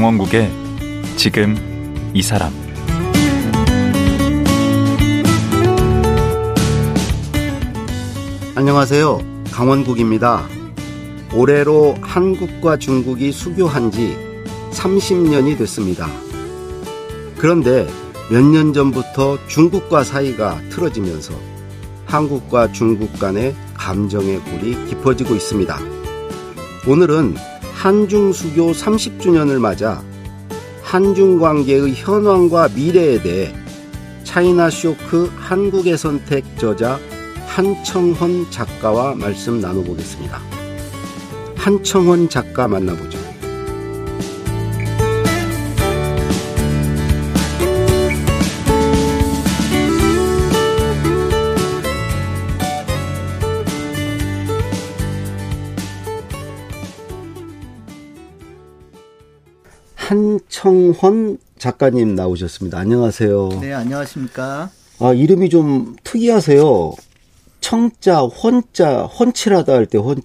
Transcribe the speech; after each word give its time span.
강원국의 0.00 0.50
지금 1.16 1.54
이 2.14 2.22
사람 2.22 2.50
안녕하세요. 8.54 9.18
강원국입니다. 9.52 10.48
올해로 11.34 11.96
한국과 12.00 12.78
중국이 12.78 13.30
수교한 13.30 13.90
지 13.90 14.16
30년이 14.70 15.58
됐습니다. 15.58 16.08
그런데 17.36 17.86
몇 18.30 18.42
년 18.42 18.72
전부터 18.72 19.36
중국과 19.48 20.02
사이가 20.02 20.62
틀어지면서 20.70 21.34
한국과 22.06 22.72
중국 22.72 23.18
간의 23.18 23.54
감정의 23.74 24.38
골이 24.38 24.82
깊어지고 24.86 25.34
있습니다. 25.34 25.78
오늘은 26.88 27.34
한중 27.80 28.34
수교 28.34 28.72
30주년을 28.72 29.58
맞아 29.58 30.04
한중 30.82 31.38
관계의 31.38 31.94
현황과 31.94 32.68
미래에 32.74 33.22
대해 33.22 33.54
차이나 34.22 34.68
쇼크 34.68 35.32
한국의 35.36 35.96
선택 35.96 36.44
저자 36.58 37.00
한청헌 37.46 38.50
작가와 38.50 39.14
말씀 39.14 39.62
나눠보겠습니다. 39.62 40.42
한청헌 41.56 42.28
작가 42.28 42.68
만나보죠. 42.68 43.18
한청헌 60.64 61.38
작가님 61.58 62.14
나오셨습니다. 62.14 62.78
안녕하세요. 62.78 63.48
네, 63.60 63.72
안녕하십니까. 63.72 64.70
아, 64.98 65.12
이름이 65.12 65.48
좀 65.48 65.96
특이하세요. 66.04 66.92
청자, 67.60 68.20
헌자, 68.20 69.04
헌칠하다 69.04 69.72
할 69.72 69.86
때 69.86 69.96
헌, 69.98 70.16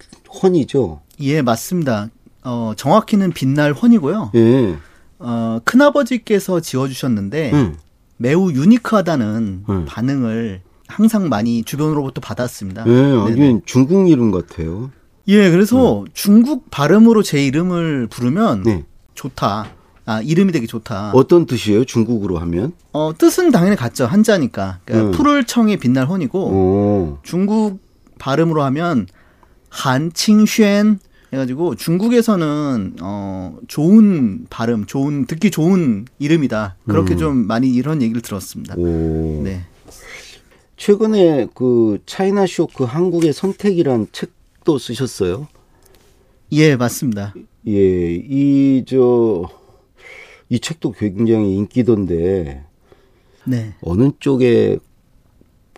헌이죠? 0.42 1.00
예, 1.20 1.40
맞습니다. 1.42 2.10
어, 2.44 2.72
정확히는 2.76 3.32
빛날 3.32 3.72
헌이고요. 3.72 4.32
예. 4.34 4.76
어, 5.18 5.58
큰아버지께서 5.64 6.60
지어주셨는데, 6.60 7.52
음. 7.52 7.76
매우 8.18 8.52
유니크하다는 8.52 9.64
음. 9.68 9.84
반응을 9.88 10.60
항상 10.86 11.28
많이 11.30 11.64
주변으로부터 11.64 12.20
받았습니다. 12.20 12.84
예. 12.86 12.92
아니, 12.92 13.60
중국 13.64 14.10
이름 14.10 14.30
같아요. 14.30 14.90
예, 15.28 15.50
그래서 15.50 16.04
중국 16.12 16.70
발음으로 16.70 17.22
제 17.22 17.44
이름을 17.44 18.06
부르면 18.08 18.62
네. 18.64 18.84
좋다. 19.14 19.72
아, 20.06 20.22
이름이 20.22 20.52
되게 20.52 20.66
좋다. 20.66 21.10
어떤 21.14 21.46
뜻이에요? 21.46 21.84
중국으로 21.84 22.38
하면? 22.38 22.72
어, 22.92 23.12
뜻은 23.16 23.50
당연히 23.50 23.76
같죠. 23.76 24.06
한자니까. 24.06 24.78
그러니까 24.84 25.10
음. 25.10 25.12
푸를 25.12 25.44
청의 25.44 25.78
빛날 25.78 26.06
헌이고, 26.06 26.38
오. 26.38 27.18
중국 27.22 27.80
발음으로 28.18 28.62
하면 28.62 29.06
한칭쉔 29.68 30.98
해가지고 31.32 31.74
중국에서는 31.74 32.96
어 33.02 33.58
좋은 33.66 34.46
발음, 34.48 34.86
좋은 34.86 35.26
듣기 35.26 35.50
좋은 35.50 36.06
이름이다. 36.20 36.76
그렇게 36.86 37.14
음. 37.14 37.18
좀 37.18 37.36
많이 37.46 37.68
이런 37.74 38.00
얘기를 38.00 38.22
들었습니다. 38.22 38.76
오. 38.76 39.42
네. 39.42 39.64
최근에 40.76 41.48
그 41.54 41.98
차이나 42.06 42.46
쇼크 42.46 42.84
한국의 42.84 43.32
선택이란 43.32 44.06
책도 44.12 44.78
쓰셨어요? 44.78 45.48
예, 46.52 46.76
맞습니다. 46.76 47.34
예, 47.66 48.14
이, 48.14 48.84
저, 48.86 49.48
이 50.48 50.60
책도 50.60 50.92
굉장히 50.92 51.56
인기던데, 51.56 52.64
네. 53.44 53.74
어느 53.80 54.10
쪽에 54.20 54.78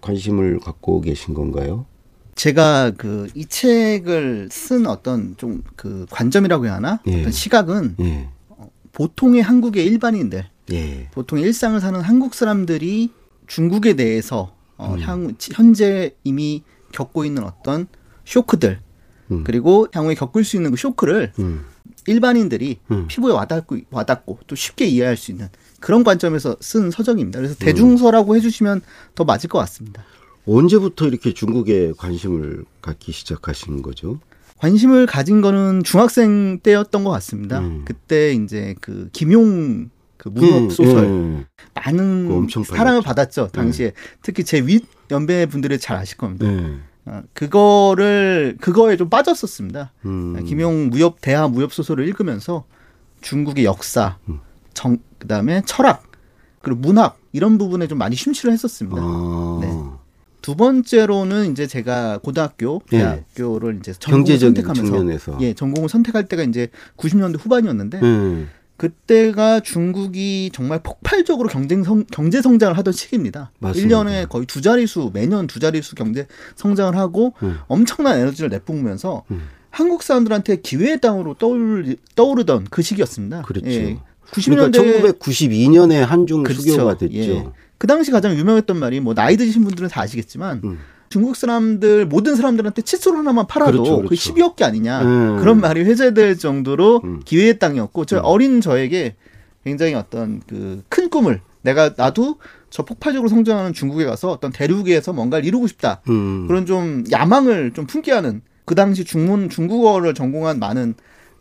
관심을 0.02 0.60
갖고 0.60 1.00
계신 1.00 1.34
건가요? 1.34 1.86
제가 2.34 2.92
그 2.92 3.26
이 3.34 3.46
책을 3.46 4.48
쓴 4.52 4.86
어떤 4.86 5.36
좀 5.36 5.62
그 5.76 6.06
관점이라고 6.10 6.66
해야 6.66 6.74
하나? 6.74 7.00
예. 7.06 7.20
어떤 7.20 7.32
시각은 7.32 7.96
예, 8.00 8.28
보통의 8.92 9.42
한국의 9.42 9.84
일반인들, 9.86 10.44
예, 10.72 11.08
보통 11.12 11.38
일상을 11.40 11.80
사는 11.80 12.00
한국 12.00 12.34
사람들이 12.34 13.10
중국에 13.46 13.94
대해서 13.94 14.54
어, 14.76 14.94
음. 14.94 15.00
향, 15.00 15.34
현재 15.40 16.14
이미 16.24 16.62
겪고 16.92 17.24
있는 17.24 17.42
어떤 17.44 17.86
쇼크들, 18.24 18.80
음. 19.32 19.44
그리고 19.44 19.88
향후에 19.92 20.14
겪을 20.14 20.44
수 20.44 20.56
있는 20.56 20.70
그 20.70 20.76
쇼크를 20.76 21.32
음, 21.40 21.64
일반인들이 22.06 22.78
음. 22.90 23.06
피부에 23.08 23.32
와닿고, 23.32 23.78
와닿고 23.90 24.38
또 24.46 24.54
쉽게 24.54 24.86
이해할 24.86 25.16
수 25.16 25.30
있는 25.30 25.48
그런 25.80 26.04
관점에서 26.04 26.56
쓴 26.60 26.90
서적입니다. 26.90 27.38
음. 27.38 27.42
그래서 27.42 27.54
대중서라고 27.58 28.36
해주시면 28.36 28.82
더 29.14 29.24
맞을 29.24 29.48
것 29.48 29.58
같습니다. 29.58 30.04
언제부터 30.46 31.06
이렇게 31.06 31.34
중국에 31.34 31.92
관심을 31.96 32.64
갖기 32.80 33.12
시작하신 33.12 33.82
거죠? 33.82 34.18
관심을 34.58 35.06
가진 35.06 35.40
거는 35.40 35.84
중학생 35.84 36.58
때였던 36.62 37.04
것 37.04 37.10
같습니다. 37.10 37.60
음. 37.60 37.82
그때 37.84 38.32
이제 38.32 38.74
그 38.80 39.08
김용 39.12 39.90
그 40.16 40.30
문학 40.30 40.72
소설 40.72 41.04
예, 41.04 41.46
많은 41.74 42.48
사랑을. 42.64 43.02
받았죠. 43.02 43.50
당시에 43.52 43.92
특히 44.20 44.42
제 44.42 44.60
윗 44.60 44.84
연배 45.12 45.46
분들이 45.46 45.78
잘 45.78 45.96
아실 45.96 46.16
겁니다. 46.16 46.46
예. 47.08 47.12
어, 47.12 47.22
그거를 47.32 48.56
그거에 48.60 48.96
좀 48.96 49.08
빠졌었습니다. 49.08 49.92
음. 50.04 50.44
김용 50.44 50.90
무협 50.90 51.20
대하 51.20 51.48
무협 51.48 51.72
소설을 51.72 52.06
읽으면서 52.08 52.64
중국의 53.20 53.64
역사, 53.64 54.18
음. 54.28 54.40
정 54.74 54.98
그다음에 55.18 55.62
철학 55.66 56.04
그리고 56.62 56.80
문학 56.80 57.18
이런 57.32 57.58
부분에 57.58 57.86
좀 57.86 57.98
많이 57.98 58.16
심취를 58.16 58.52
했었습니다. 58.52 59.00
아, 59.00 59.58
네. 59.60 59.72
두 60.40 60.54
번째로는 60.54 61.50
이제 61.50 61.66
제가 61.66 62.18
고등학교, 62.18 62.80
예. 62.92 62.98
대학교를 62.98 63.78
이제 63.80 63.92
전공을 63.92 64.38
선택하면서 64.38 64.82
측면에서. 64.82 65.38
예, 65.40 65.52
전공을 65.52 65.88
선택할 65.88 66.26
때가 66.26 66.42
이제 66.44 66.68
90년대 66.96 67.38
후반이었는데 67.40 68.00
예. 68.02 68.46
그때가 68.78 69.60
중국이 69.60 70.50
정말 70.54 70.80
폭발적으로 70.82 71.48
경쟁 71.48 71.82
성, 71.82 72.04
경제 72.10 72.40
성장을 72.40 72.78
하던 72.78 72.92
시기입니다. 72.92 73.50
맞습니다. 73.58 73.98
1년에 73.98 74.28
거의 74.28 74.46
두 74.46 74.62
자릿수, 74.62 75.10
매년 75.12 75.48
두 75.48 75.58
자릿수 75.58 75.96
경제 75.96 76.26
성장을 76.54 76.96
하고 76.96 77.34
음. 77.42 77.58
엄청난 77.66 78.18
에너지를 78.20 78.50
내뿜으면서 78.50 79.24
음. 79.32 79.48
한국 79.70 80.04
사람들한테 80.04 80.56
기회의 80.62 81.00
땅으로 81.00 81.34
떠오르, 81.34 81.96
떠오르던 82.14 82.68
그 82.70 82.82
시기였습니다. 82.82 83.42
그렇죠. 83.42 83.68
예. 83.68 83.98
그러니까 84.30 84.70
90년대 84.70 85.18
1992년에 85.18 85.94
한중 85.96 86.44
그렇죠. 86.44 86.62
수교가 86.62 86.96
됐죠. 86.98 87.14
예. 87.14 87.48
그 87.78 87.88
당시 87.88 88.12
가장 88.12 88.36
유명했던 88.36 88.78
말이 88.78 89.00
뭐 89.00 89.14
나이 89.14 89.36
드신 89.36 89.64
분들은 89.64 89.88
다 89.88 90.02
아시겠지만 90.02 90.60
음. 90.64 90.78
중국 91.08 91.36
사람들 91.36 92.06
모든 92.06 92.36
사람들한테 92.36 92.82
칫솔 92.82 93.16
하나만 93.16 93.46
팔아도 93.46 93.72
그렇죠, 93.72 93.96
그 94.02 94.08
그렇죠. 94.08 94.34
12억 94.34 94.56
개 94.56 94.64
아니냐 94.64 95.02
음. 95.02 95.36
그런 95.38 95.60
말이 95.60 95.82
회자될 95.82 96.38
정도로 96.38 97.00
음. 97.04 97.22
기회의 97.24 97.58
땅이었고 97.58 98.04
저 98.04 98.18
어린 98.18 98.60
저에게 98.60 99.16
굉장히 99.64 99.94
어떤 99.94 100.40
그 100.46 100.82
큰 100.88 101.08
꿈을 101.10 101.40
내가 101.62 101.94
나도 101.96 102.38
저 102.70 102.84
폭발적으로 102.84 103.28
성장하는 103.28 103.72
중국에 103.72 104.04
가서 104.04 104.30
어떤 104.30 104.52
대륙에서 104.52 105.12
뭔가를 105.12 105.44
이루고 105.44 105.66
싶다 105.66 106.02
음. 106.08 106.46
그런 106.46 106.66
좀 106.66 107.04
야망을 107.10 107.72
좀 107.72 107.86
품게 107.86 108.12
하는 108.12 108.42
그 108.64 108.74
당시 108.74 109.04
중문 109.04 109.48
중국어를 109.48 110.14
전공한 110.14 110.58
많은 110.58 110.94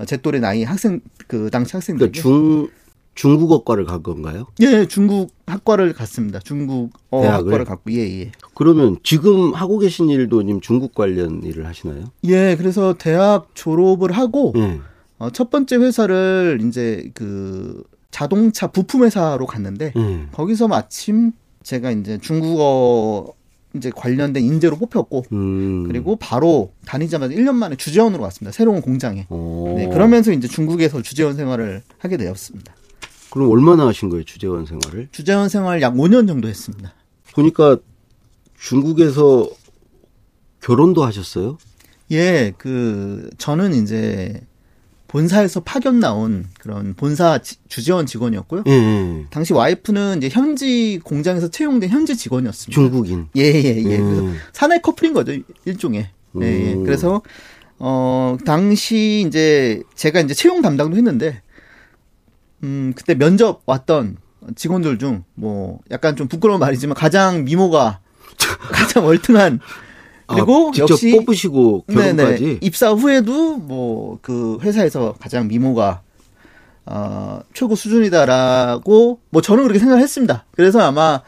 제 0.05 0.17
또래 0.17 0.39
나이 0.39 0.63
학생 0.63 1.01
그 1.27 1.49
당시 1.51 1.73
학생들 1.73 2.11
그러니까 2.11 2.21
중 2.21 2.69
중국어과를 3.17 3.85
간 3.85 4.01
건가요? 4.03 4.45
예 4.61 4.85
중국 4.85 5.31
학과를 5.45 5.93
갔습니다 5.93 6.39
중국어 6.39 7.21
대학을? 7.21 7.45
학과를 7.51 7.65
갔고 7.65 7.91
예 7.91 8.21
예 8.21 8.31
그러면 8.55 8.97
지금 9.03 9.53
하고 9.53 9.79
계신 9.79 10.09
일도 10.09 10.43
지금 10.43 10.61
중국 10.61 10.95
관련 10.95 11.43
일을 11.43 11.65
하시나요? 11.65 12.05
예, 12.25 12.55
그래서 12.57 12.93
대학 12.97 13.49
졸업을 13.53 14.11
하고 14.11 14.53
예. 14.55 14.79
어, 15.19 15.29
첫 15.31 15.49
번째 15.49 15.75
회사를 15.77 16.59
이제 16.63 17.11
그 17.13 17.83
자동차 18.11 18.67
부품 18.67 19.03
회사로 19.03 19.45
갔는데 19.45 19.93
예. 19.95 20.25
거기서 20.31 20.67
마침 20.67 21.31
제가 21.63 21.91
이제 21.91 22.17
중국어 22.19 23.33
이제 23.75 23.91
관련된 23.95 24.43
인재로 24.43 24.77
뽑혔고 24.77 25.25
음. 25.33 25.83
그리고 25.87 26.15
바로 26.15 26.71
다니자마자 26.85 27.33
1년 27.35 27.53
만에 27.53 27.75
주재원으로 27.75 28.23
갔습니다. 28.23 28.51
새로운 28.51 28.81
공장에. 28.81 29.27
어. 29.29 29.73
네, 29.77 29.87
그러면서 29.87 30.31
이제 30.31 30.47
중국에서 30.47 31.01
주재원 31.01 31.35
생활을 31.35 31.83
하게 31.99 32.17
되었습니다. 32.17 32.73
그럼 33.37 33.51
얼마나 33.51 33.85
하신 33.87 34.09
거예요, 34.09 34.23
주재원 34.23 34.65
생활을? 34.65 35.09
주재원 35.11 35.47
생활 35.47 35.79
약 35.83 35.93
5년 35.93 36.27
정도 36.27 36.47
했습니다. 36.47 36.91
보니까 37.35 37.77
중국에서 38.59 39.47
결혼도 40.61 41.03
하셨어요? 41.05 41.59
예, 42.11 42.53
그 42.57 43.29
저는 43.37 43.75
이제 43.75 44.41
본사에서 45.07 45.59
파견 45.61 45.99
나온 45.99 46.47
그런 46.59 46.95
본사 46.95 47.37
지- 47.37 47.57
주재원 47.69 48.07
직원이었고요. 48.07 48.63
예, 48.65 48.71
예. 48.71 49.25
당시 49.29 49.53
와이프는 49.53 50.17
이제 50.17 50.29
현지 50.29 50.99
공장에서 51.03 51.49
채용된 51.49 51.89
현지 51.91 52.17
직원이었습니다. 52.17 52.73
중국인. 52.73 53.27
예, 53.37 53.41
예, 53.43 53.83
예. 53.85 53.97
음. 53.99 54.15
그래서 54.15 54.33
사내 54.51 54.79
커플인 54.79 55.13
거죠, 55.13 55.33
일종의. 55.65 56.09
예, 56.41 56.45
예. 56.45 56.73
음. 56.73 56.83
그래서, 56.83 57.21
어, 57.77 58.35
당시 58.45 59.23
이제 59.27 59.83
제가 59.93 60.21
이제 60.21 60.33
채용 60.33 60.61
담당도 60.63 60.97
했는데, 60.97 61.41
음, 62.63 62.93
그때 62.95 63.15
면접 63.15 63.61
왔던 63.65 64.17
직원들 64.55 64.97
중 64.99 65.23
뭐 65.35 65.79
약간 65.91 66.15
좀 66.15 66.27
부끄러운 66.27 66.59
말이지만 66.59 66.95
가장 66.95 67.43
미모가 67.43 67.99
가장 68.71 69.05
월등한 69.05 69.59
그리고 70.27 70.69
아, 70.69 70.71
직접 70.73 70.91
역시 70.93 71.11
뽑으시고 71.11 71.85
결혼까지. 71.87 72.39
네네. 72.43 72.57
입사 72.61 72.91
후에도 72.91 73.57
뭐 73.57 74.19
그 74.21 74.57
회사에서 74.61 75.15
가장 75.19 75.47
미모가 75.47 76.01
어, 76.85 77.41
최고 77.53 77.75
수준이다라고 77.75 79.19
뭐 79.29 79.41
저는 79.41 79.63
그렇게 79.63 79.79
생각했습니다. 79.79 80.45
그래서 80.51 80.79
아마 80.81 81.21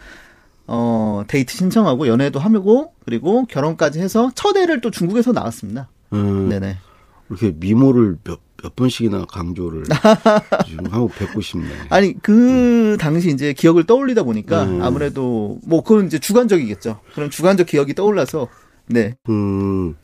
어, 0.68 1.24
데이트 1.28 1.56
신청하고 1.56 2.08
연애도 2.08 2.40
하고 2.40 2.94
그리고 3.06 3.46
결혼까지 3.46 4.00
해서 4.00 4.32
첫 4.36 4.56
애를 4.58 4.82
또 4.82 4.92
중국에서 4.92 5.32
낳았습니다. 5.32 5.90
음, 6.14 6.50
네네. 6.50 6.78
이렇게 7.30 7.54
미모를 7.56 8.18
몇, 8.24 8.40
몇 8.62 8.76
번씩이나 8.76 9.26
강조를 9.26 9.84
지금 10.68 10.86
하고 10.88 11.08
뵙고 11.08 11.42
싶네. 11.42 11.68
아니 11.90 12.14
그 12.22 12.98
당시 13.00 13.30
이제 13.30 13.54
기억을 13.54 13.86
떠올리다 13.86 14.24
보니까 14.24 14.64
음. 14.64 14.82
아무래도 14.82 15.60
뭐 15.66 15.84
그건 15.84 16.08
이제 16.08 16.20
주관적이겠죠. 16.20 17.00
그런 17.14 17.30
주관적 17.30 17.68
기억이 17.68 17.94
떠올라서 17.96 18.48
네. 18.88 19.16
음, 19.30 19.96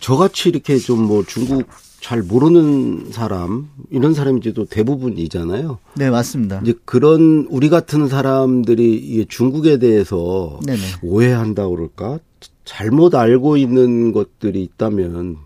저같이 0.00 0.48
이렇게 0.48 0.78
좀 0.78 1.06
뭐 1.06 1.24
중국 1.24 1.66
잘 2.00 2.22
모르는 2.22 3.10
사람, 3.12 3.68
이런 3.90 4.14
사람인지도 4.14 4.64
대부분이잖아요. 4.66 5.78
네, 5.96 6.08
맞습니다. 6.10 6.60
이제 6.62 6.72
그런 6.86 7.46
우리 7.50 7.68
같은 7.68 8.08
사람들이 8.08 8.94
이게 8.96 9.26
중국에 9.28 9.78
대해서 9.78 10.58
네네. 10.66 10.80
오해한다고 11.02 11.74
그럴까? 11.74 12.18
잘못 12.64 13.14
알고 13.14 13.58
있는 13.58 14.12
것들이 14.12 14.62
있다면 14.62 15.36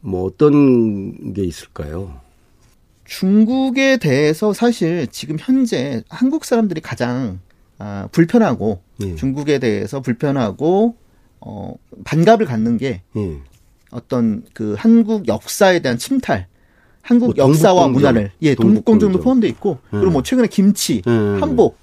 뭐 0.00 0.24
어떤 0.24 1.32
게 1.32 1.44
있을까요? 1.44 2.20
중국에 3.04 3.96
대해서 3.96 4.52
사실 4.52 5.06
지금 5.08 5.36
현재 5.40 6.02
한국 6.08 6.44
사람들이 6.44 6.80
가장 6.80 7.40
아, 7.78 8.08
불편하고 8.12 8.80
예. 9.02 9.14
중국에 9.14 9.58
대해서 9.58 10.00
불편하고 10.00 10.96
어, 11.40 11.74
반갑을 12.04 12.46
갖는 12.46 12.76
게 12.76 13.02
예. 13.16 13.38
어떤 13.90 14.44
그 14.52 14.74
한국 14.76 15.28
역사에 15.28 15.80
대한 15.80 15.96
침탈, 15.96 16.46
한국 17.00 17.34
뭐 17.36 17.48
역사와 17.48 17.88
문화를 17.88 18.30
예 18.42 18.54
동북공정도 18.54 18.84
동북공정. 18.84 19.24
포함돼 19.24 19.48
있고 19.48 19.78
그리고 19.90 20.06
음. 20.08 20.12
뭐 20.12 20.22
최근에 20.22 20.48
김치, 20.48 21.02
음. 21.06 21.38
한복 21.40 21.78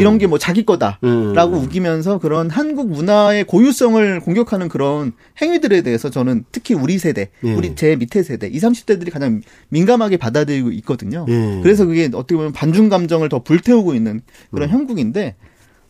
이런 0.00 0.18
게 0.18 0.26
뭐 0.26 0.38
자기 0.38 0.64
거다라고 0.64 1.56
음. 1.56 1.64
우기면서 1.64 2.18
그런 2.18 2.48
한국 2.48 2.88
문화의 2.88 3.44
고유성을 3.44 4.20
공격하는 4.20 4.68
그런 4.68 5.12
행위들에 5.42 5.82
대해서 5.82 6.08
저는 6.08 6.44
특히 6.52 6.74
우리 6.74 6.98
세대, 6.98 7.28
예. 7.44 7.52
우리 7.52 7.74
제 7.74 7.96
밑에 7.96 8.22
세대, 8.22 8.46
20, 8.46 8.70
30대들이 8.70 9.12
가장 9.12 9.42
민감하게 9.68 10.16
받아들이고 10.16 10.70
있거든요. 10.72 11.26
예. 11.28 11.60
그래서 11.62 11.84
그게 11.84 12.06
어떻게 12.14 12.36
보면 12.36 12.52
반중 12.52 12.88
감정을 12.88 13.28
더 13.28 13.42
불태우고 13.42 13.94
있는 13.94 14.22
그런 14.50 14.70
음. 14.70 14.72
형국인데 14.74 15.34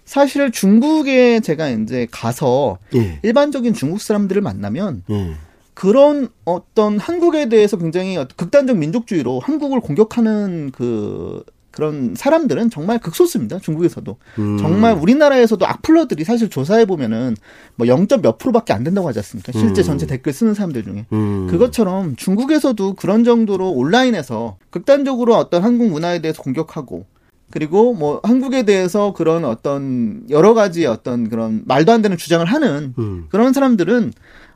사실 0.05 0.51
중국에 0.51 1.41
제가 1.41 1.69
이제 1.69 2.09
가서 2.11 2.79
예. 2.97 3.21
일반적인 3.23 3.75
중국 3.75 4.01
사람들을 4.01 4.43
만나면 4.43 5.05
예. 5.11 5.35
그런 5.75 6.29
어떤 6.45 6.99
한국에 6.99 7.49
대해서 7.49 7.79
굉장히 7.79 8.17
극단적 8.37 8.77
민족주의로 8.77 9.41
한국을 9.41 9.81
공격하는 9.81 10.73
그 10.75 11.45
그런 11.73 12.15
사람들은 12.17 12.71
정말 12.71 12.99
극소수입니다. 12.99 13.59
중국에서도 13.59 14.17
음. 14.39 14.59
정말 14.59 14.95
우리나라에서도 14.95 15.67
악플러들이 15.67 16.23
사실 16.25 16.49
조사해 16.51 16.85
보면은 16.85 17.35
뭐 17.77 17.89
0. 17.89 18.07
몇 18.23 18.39
프로밖에 18.39 18.73
안 18.73 18.85
된다고 18.85 19.09
하지 19.09 19.19
않습니까? 19.21 19.53
실제 19.53 19.83
음. 19.83 19.85
전체 19.85 20.07
댓글 20.07 20.33
쓰는 20.33 20.55
사람들 20.55 20.85
중에 20.85 21.07
음. 21.13 21.47
그것처럼 21.51 22.15
중국에서도 22.17 22.95
그런 22.95 23.25
정도로 23.25 23.71
온라인에서 23.71 24.59
극단적으로 24.71 25.35
어떤 25.35 25.65
한국 25.65 25.89
문화에 25.89 26.21
대해서 26.21 26.43
공격하고 26.43 27.07
그리고 27.51 27.93
뭐 27.95 28.21
한국에 28.23 28.65
대해서 28.65 29.13
그런 29.13 29.45
어떤 29.45 30.25
여러 30.31 30.55
가지 30.55 30.87
어떤 30.87 31.29
그런 31.29 31.63
말도 31.67 31.93
안 31.93 32.03
되는 32.03 32.17
주장을 32.17 32.45
하는 32.47 32.95
음. 32.99 33.27
그런 33.31 33.53
사람들은 33.53 34.13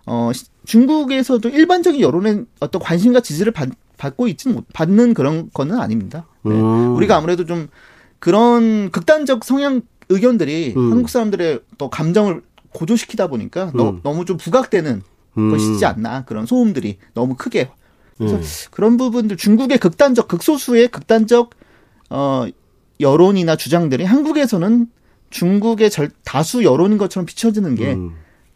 어 0.07 0.31
시- 0.33 0.45
중국에서도 0.65 1.49
일반적인 1.49 2.01
여론의 2.01 2.45
어떤 2.61 2.81
관심과 2.81 3.21
지지를 3.21 3.53
받, 3.53 3.69
받고 3.96 4.28
있지 4.28 4.48
못 4.48 4.64
받는 4.72 5.14
그런 5.14 5.50
거는 5.52 5.78
아닙니다. 5.78 6.26
네. 6.44 6.52
음. 6.52 6.94
우리가 6.96 7.16
아무래도 7.16 7.44
좀 7.46 7.69
그런 8.19 8.90
극단적 8.90 9.44
성향 9.44 9.82
의견들이 10.08 10.75
음. 10.76 10.93
한국 10.93 11.08
사람들의 11.10 11.60
또 11.78 11.90
감정을 11.90 12.43
고조시키다 12.72 13.26
보니까 13.28 13.72
너, 13.75 13.90
음. 13.90 14.00
너 14.02 14.12
무 14.12 14.25
좀 14.25 14.37
부각되는 14.37 15.02
음. 15.38 15.50
것이지 15.50 15.84
않나 15.84 16.25
그런 16.25 16.46
소음들이 16.46 16.98
너무 17.14 17.34
크게 17.37 17.70
그래서 18.19 18.37
음. 18.37 18.43
그런 18.70 18.96
부분들 18.96 19.37
중국의 19.37 19.78
극단적 19.78 20.28
극소수의 20.28 20.88
극단적 20.88 21.50
어 22.10 22.46
여론이나 23.00 23.56
주장들이 23.56 24.04
한국에서는 24.04 24.87
중국의 25.31 25.90
절 25.90 26.10
다수 26.25 26.64
여론인 26.64 26.96
것처럼 26.98 27.26
비춰지는 27.26 27.75
게 27.75 27.93
음. 27.93 28.14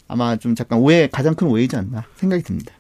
아마 0.09 0.37
좀 0.37 0.55
잠깐 0.55 0.79
오해 0.79 1.09
가장 1.13 1.35
큰 1.35 1.47
오해이지 1.49 1.77
않나 1.77 2.05
생각이 2.17 2.43
듭니다. 2.43 2.73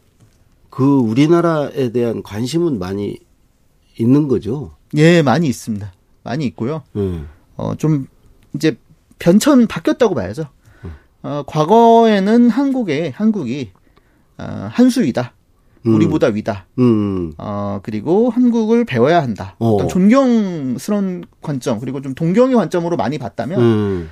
그 0.70 0.98
우리나라에 0.98 1.90
대한 1.90 2.22
관심은 2.22 2.78
많이 2.78 3.18
있는 3.98 4.28
거죠. 4.28 4.72
예, 4.96 5.22
많이 5.22 5.46
있습니다. 5.48 5.92
많이 6.22 6.46
있고요. 6.46 6.82
예. 6.96 7.20
어, 7.56 7.74
좀, 7.76 8.06
이제, 8.54 8.78
변천 9.18 9.66
바뀌었다고 9.66 10.14
봐야죠. 10.14 10.44
어, 11.22 11.42
과거에는 11.46 12.48
한국에, 12.48 13.12
한국이, 13.14 13.72
어, 14.38 14.68
한수위다. 14.70 15.34
음. 15.86 15.94
우리보다 15.94 16.28
위다. 16.28 16.66
음. 16.78 17.32
어, 17.36 17.80
그리고 17.82 18.30
한국을 18.30 18.84
배워야 18.84 19.22
한다. 19.22 19.56
어. 19.58 19.74
어떤 19.74 19.88
존경스러운 19.88 21.24
관점, 21.42 21.80
그리고 21.80 22.00
좀 22.00 22.14
동경의 22.14 22.56
관점으로 22.56 22.96
많이 22.96 23.18
봤다면, 23.18 23.60
음. 23.60 24.10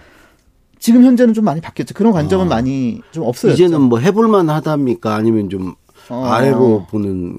지금 0.79 1.05
현재는 1.05 1.35
좀 1.35 1.45
많이 1.45 1.61
바뀌었죠. 1.61 1.95
그런 1.95 2.13
관점은 2.13 2.47
아. 2.47 2.49
많이 2.49 3.01
좀 3.11 3.25
없어요. 3.25 3.53
이제는 3.53 3.81
뭐 3.81 3.99
해볼만 3.99 4.49
하답니까? 4.49 5.15
아니면 5.15 5.51
좀 5.51 5.75
어. 6.11 6.25
아래로 6.27 6.87
보는 6.91 7.39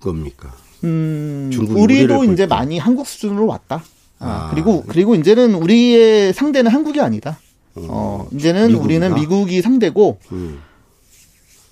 겁니까? 0.00 0.52
음, 0.84 1.50
우리도 1.70 2.16
볼 2.16 2.24
이제 2.26 2.44
때. 2.44 2.46
많이 2.46 2.78
한국 2.78 3.06
수준으로 3.06 3.46
왔다. 3.46 3.82
아, 4.18 4.46
아. 4.48 4.50
그리고 4.50 4.84
그리고 4.86 5.14
이제는 5.14 5.54
우리의 5.54 6.32
상대는 6.32 6.70
한국이 6.70 7.00
아니다. 7.00 7.38
어, 7.74 8.26
이제는 8.32 8.68
미국이다? 8.68 8.84
우리는 8.84 9.14
미국이 9.14 9.60
상대고 9.62 10.18
음. 10.32 10.60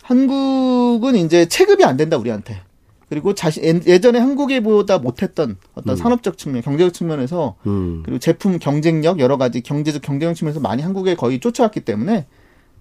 한국은 0.02 1.16
이제 1.16 1.46
체급이 1.46 1.84
안 1.84 1.96
된다 1.96 2.16
우리한테. 2.16 2.60
그리고 3.08 3.34
자신 3.34 3.62
예- 3.64 3.80
예전에 3.86 4.18
한국에보다 4.18 4.98
못했던 4.98 5.56
어떤 5.74 5.96
산업적 5.96 6.36
측면, 6.36 6.62
경제적 6.62 6.92
측면에서 6.92 7.54
음. 7.66 8.02
그리고 8.04 8.18
제품 8.18 8.58
경쟁력 8.58 9.20
여러 9.20 9.36
가지 9.36 9.60
경제적 9.60 10.02
경쟁력 10.02 10.34
측면에서 10.34 10.60
많이 10.60 10.82
한국에 10.82 11.14
거의 11.14 11.38
쫓아왔기 11.38 11.80
때문에 11.80 12.26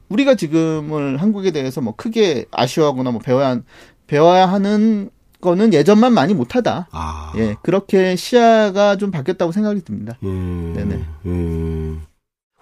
우리가 0.09 0.35
지금을 0.35 1.17
한국에 1.21 1.51
대해서 1.51 1.81
뭐 1.81 1.95
크게 1.95 2.45
아쉬워하거나 2.51 3.11
뭐 3.11 3.19
배워야 3.21 3.49
한- 3.49 3.63
배워야 4.07 4.45
하는 4.47 5.09
거는 5.41 5.73
예전만 5.73 6.13
많이 6.13 6.33
못하다. 6.33 6.87
아. 6.91 7.33
예, 7.37 7.55
그렇게 7.63 8.15
시야가 8.15 8.97
좀 8.97 9.11
바뀌었다고 9.11 9.51
생각이 9.51 9.81
듭니다. 9.81 10.17
예. 10.23 10.27
네네. 10.27 11.03
예. 11.25 11.95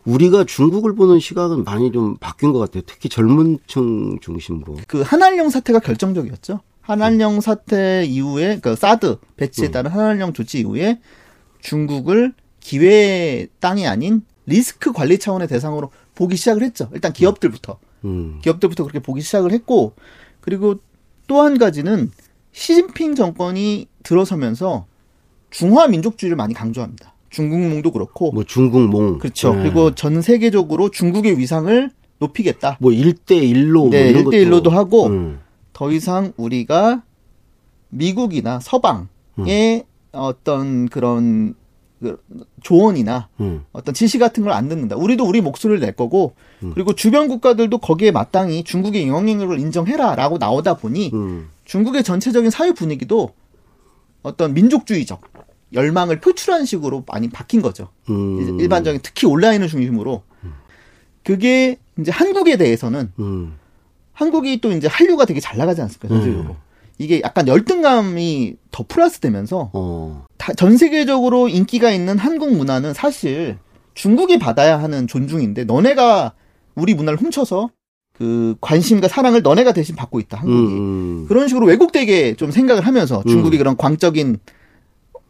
우리가 0.05 0.45
중국을 0.45 0.95
보는 0.95 1.19
시각은 1.19 1.63
많이 1.63 1.91
좀 1.91 2.17
바뀐 2.17 2.51
것 2.53 2.60
같아요. 2.60 2.81
특히 2.88 3.07
젊은 3.07 3.60
층 3.67 4.17
중심으로. 4.19 4.77
그 4.88 5.01
한한령 5.01 5.50
사태가 5.50 5.79
결정적이었죠. 5.79 6.62
한한령 6.81 7.39
사태 7.41 8.03
이후에 8.05 8.60
그 8.62 8.75
사드 8.75 9.17
배치에 9.38 9.67
음. 9.67 9.71
따른 9.71 9.91
한한령 9.91 10.33
조치 10.33 10.60
이후에 10.62 11.00
중국을 11.60 12.33
기회 12.60 13.45
땅이 13.60 13.86
아닌 13.88 14.24
리스크 14.48 14.91
관리 14.91 15.19
차원의 15.19 15.48
대상으로 15.48 15.91
보기 16.15 16.36
시작을 16.36 16.63
했죠. 16.63 16.89
일단 16.94 17.13
기업들부터 17.13 17.80
음. 18.06 18.39
기업들부터 18.41 18.84
그렇게 18.84 19.00
보기 19.00 19.22
시작을 19.22 19.51
했고 19.51 19.94
그리고 20.41 20.75
또 21.27 21.41
한 21.41 21.58
가지는 21.58 22.12
시진핑 22.51 23.15
정권이 23.15 23.88
들어서면서 24.03 24.86
중화 25.50 25.88
민족주의를 25.88 26.36
많이 26.36 26.53
강조합니다. 26.53 27.13
중국몽도 27.30 27.91
그렇고 27.91 28.32
뭐 28.32 28.44
중국몽. 28.44 29.20
그렇죠. 29.20 29.53
예. 29.56 29.62
그리고 29.62 29.96
전 29.96 30.22
세계적으로 30.22 30.89
중국의 30.89 31.38
위상을 31.38 31.89
높이겠다. 32.20 32.77
뭐 32.82 32.91
1대 32.91 33.41
1로 33.41 33.89
네, 33.89 34.12
뭐 34.12 34.22
이런 34.22 34.25
1대 34.25 34.46
1로도 34.46 34.70
하고 34.72 35.08
음. 35.08 35.39
더 35.72 35.91
이상 35.91 36.34
우리가 36.36 37.03
미국이나 37.89 38.60
서방의 38.60 39.86
어떤 40.12 40.89
그런 40.89 41.53
그 41.53 41.61
조언이나 42.62 43.27
음. 43.39 43.63
어떤 43.72 43.93
지시 43.93 44.17
같은 44.17 44.43
걸 44.43 44.53
안 44.53 44.67
듣는다. 44.70 44.96
우리도 44.96 45.25
우리 45.25 45.41
목소리를 45.41 45.79
낼 45.79 45.93
거고 45.93 46.34
음. 46.63 46.72
그리고 46.74 46.93
주변 46.93 47.27
국가들도 47.27 47.77
거기에 47.77 48.12
마땅히 48.12 48.63
중국의 48.63 49.08
영향력을 49.08 49.58
인정해라라고 49.60 50.38
나오다 50.38 50.75
보니 50.77 51.12
음. 51.13 51.50
중국의 51.65 52.03
전체적인 52.03 52.50
사회 52.50 52.72
분위기도 52.74 53.34
어떤 54.24 54.53
민족주의적 54.53 55.22
열망을 55.74 56.20
표출하는 56.20 56.65
식으로 56.65 57.03
많이 57.08 57.29
바뀐 57.29 57.62
거죠. 57.62 57.88
음. 58.10 58.60
일반적인 58.60 59.00
특히 59.03 59.25
온라인을 59.27 59.67
중심으로 59.67 60.22
그게 61.24 61.77
이제 62.00 62.12
한국에 62.12 62.58
대해서는 62.58 63.12
음. 63.20 63.53
한국이 64.13 64.60
또 64.60 64.72
이제 64.72 64.88
한류가 64.88 65.25
되게 65.25 65.39
잘 65.39 65.58
나가지 65.58 65.81
않습니까? 65.81 66.08
전세적으로. 66.10 66.55
이게 67.01 67.20
약간 67.24 67.48
열등감이 67.48 68.53
더 68.70 68.86
플러스 68.88 69.20
되면서 69.20 69.72
어. 69.74 70.25
다- 70.38 70.53
전 70.53 70.77
세계적으로 70.77 71.48
인기가 71.48 71.89
있는 71.91 72.20
한국 72.20 72.53
문화는 72.55 72.93
사실 72.93 73.58
중국이 73.96 74.38
받아야 74.38 74.79
하는 74.81 75.08
존중인데 75.08 75.63
너네가 75.63 76.34
우리 76.75 76.93
문화를 76.93 77.20
훔쳐서 77.20 77.72
그 78.13 78.55
관심과 78.62 79.08
사랑을 79.08 79.41
너네가 79.41 79.74
대신 79.74 79.96
받고 79.96 80.20
있다 80.20 80.38
한국이 80.38 80.74
음, 80.74 80.77
음. 81.24 81.25
그런 81.27 81.48
식으로 81.48 81.65
왜곡되게 81.65 82.36
좀 82.36 82.51
생각을 82.51 82.86
하면서 82.86 83.24
중국이 83.27 83.58
음. 83.58 83.60
그런 83.60 83.77
광적인 83.77 84.38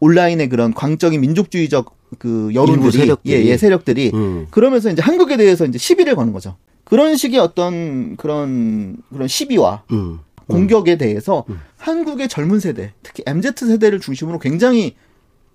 온라인의 0.00 0.50
그런 0.50 0.74
광적인 0.74 1.20
민족주의적 1.22 1.94
그 2.18 2.50
여론들이 2.52 2.92
세력들이. 2.92 3.34
예, 3.34 3.44
예, 3.46 3.56
세력들이 3.56 4.10
음. 4.12 4.46
그러면서 4.50 4.90
이제 4.90 5.00
한국에 5.00 5.38
대해서 5.38 5.64
이제 5.64 5.78
시비를 5.78 6.16
거는 6.16 6.34
거죠. 6.34 6.56
그런 6.84 7.16
식의 7.16 7.40
어떤 7.40 8.16
그런 8.16 8.98
그런 9.10 9.26
시비와 9.26 9.84
음. 9.92 10.18
공격에 10.52 10.96
대해서 10.96 11.44
음. 11.48 11.60
한국의 11.76 12.28
젊은 12.28 12.60
세대, 12.60 12.92
특히 13.02 13.22
MZ 13.26 13.52
세대를 13.56 14.00
중심으로 14.00 14.38
굉장히 14.38 14.94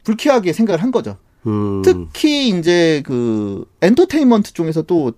불쾌하게 0.04 0.54
생각을 0.54 0.82
한 0.82 0.92
거죠. 0.92 1.18
음. 1.46 1.82
특히 1.84 2.50
이제 2.50 3.02
그 3.06 3.66
엔터테인먼트 3.82 4.54
쪽에서 4.54 4.82
또 4.84 5.14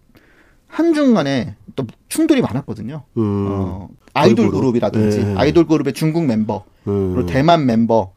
한중 0.67 1.13
간에 1.13 1.55
또 1.75 1.85
충돌이 2.09 2.41
많았거든요. 2.41 3.03
음. 3.17 3.47
어, 3.49 3.89
아이돌. 4.13 4.51
그룹이라든지 4.51 5.23
네. 5.23 5.35
아이돌 5.35 5.67
그룹의 5.67 5.93
중국 5.93 6.25
멤버, 6.25 6.63
음. 6.87 7.13
그리고 7.13 7.27
대만 7.27 7.65
멤버, 7.65 8.13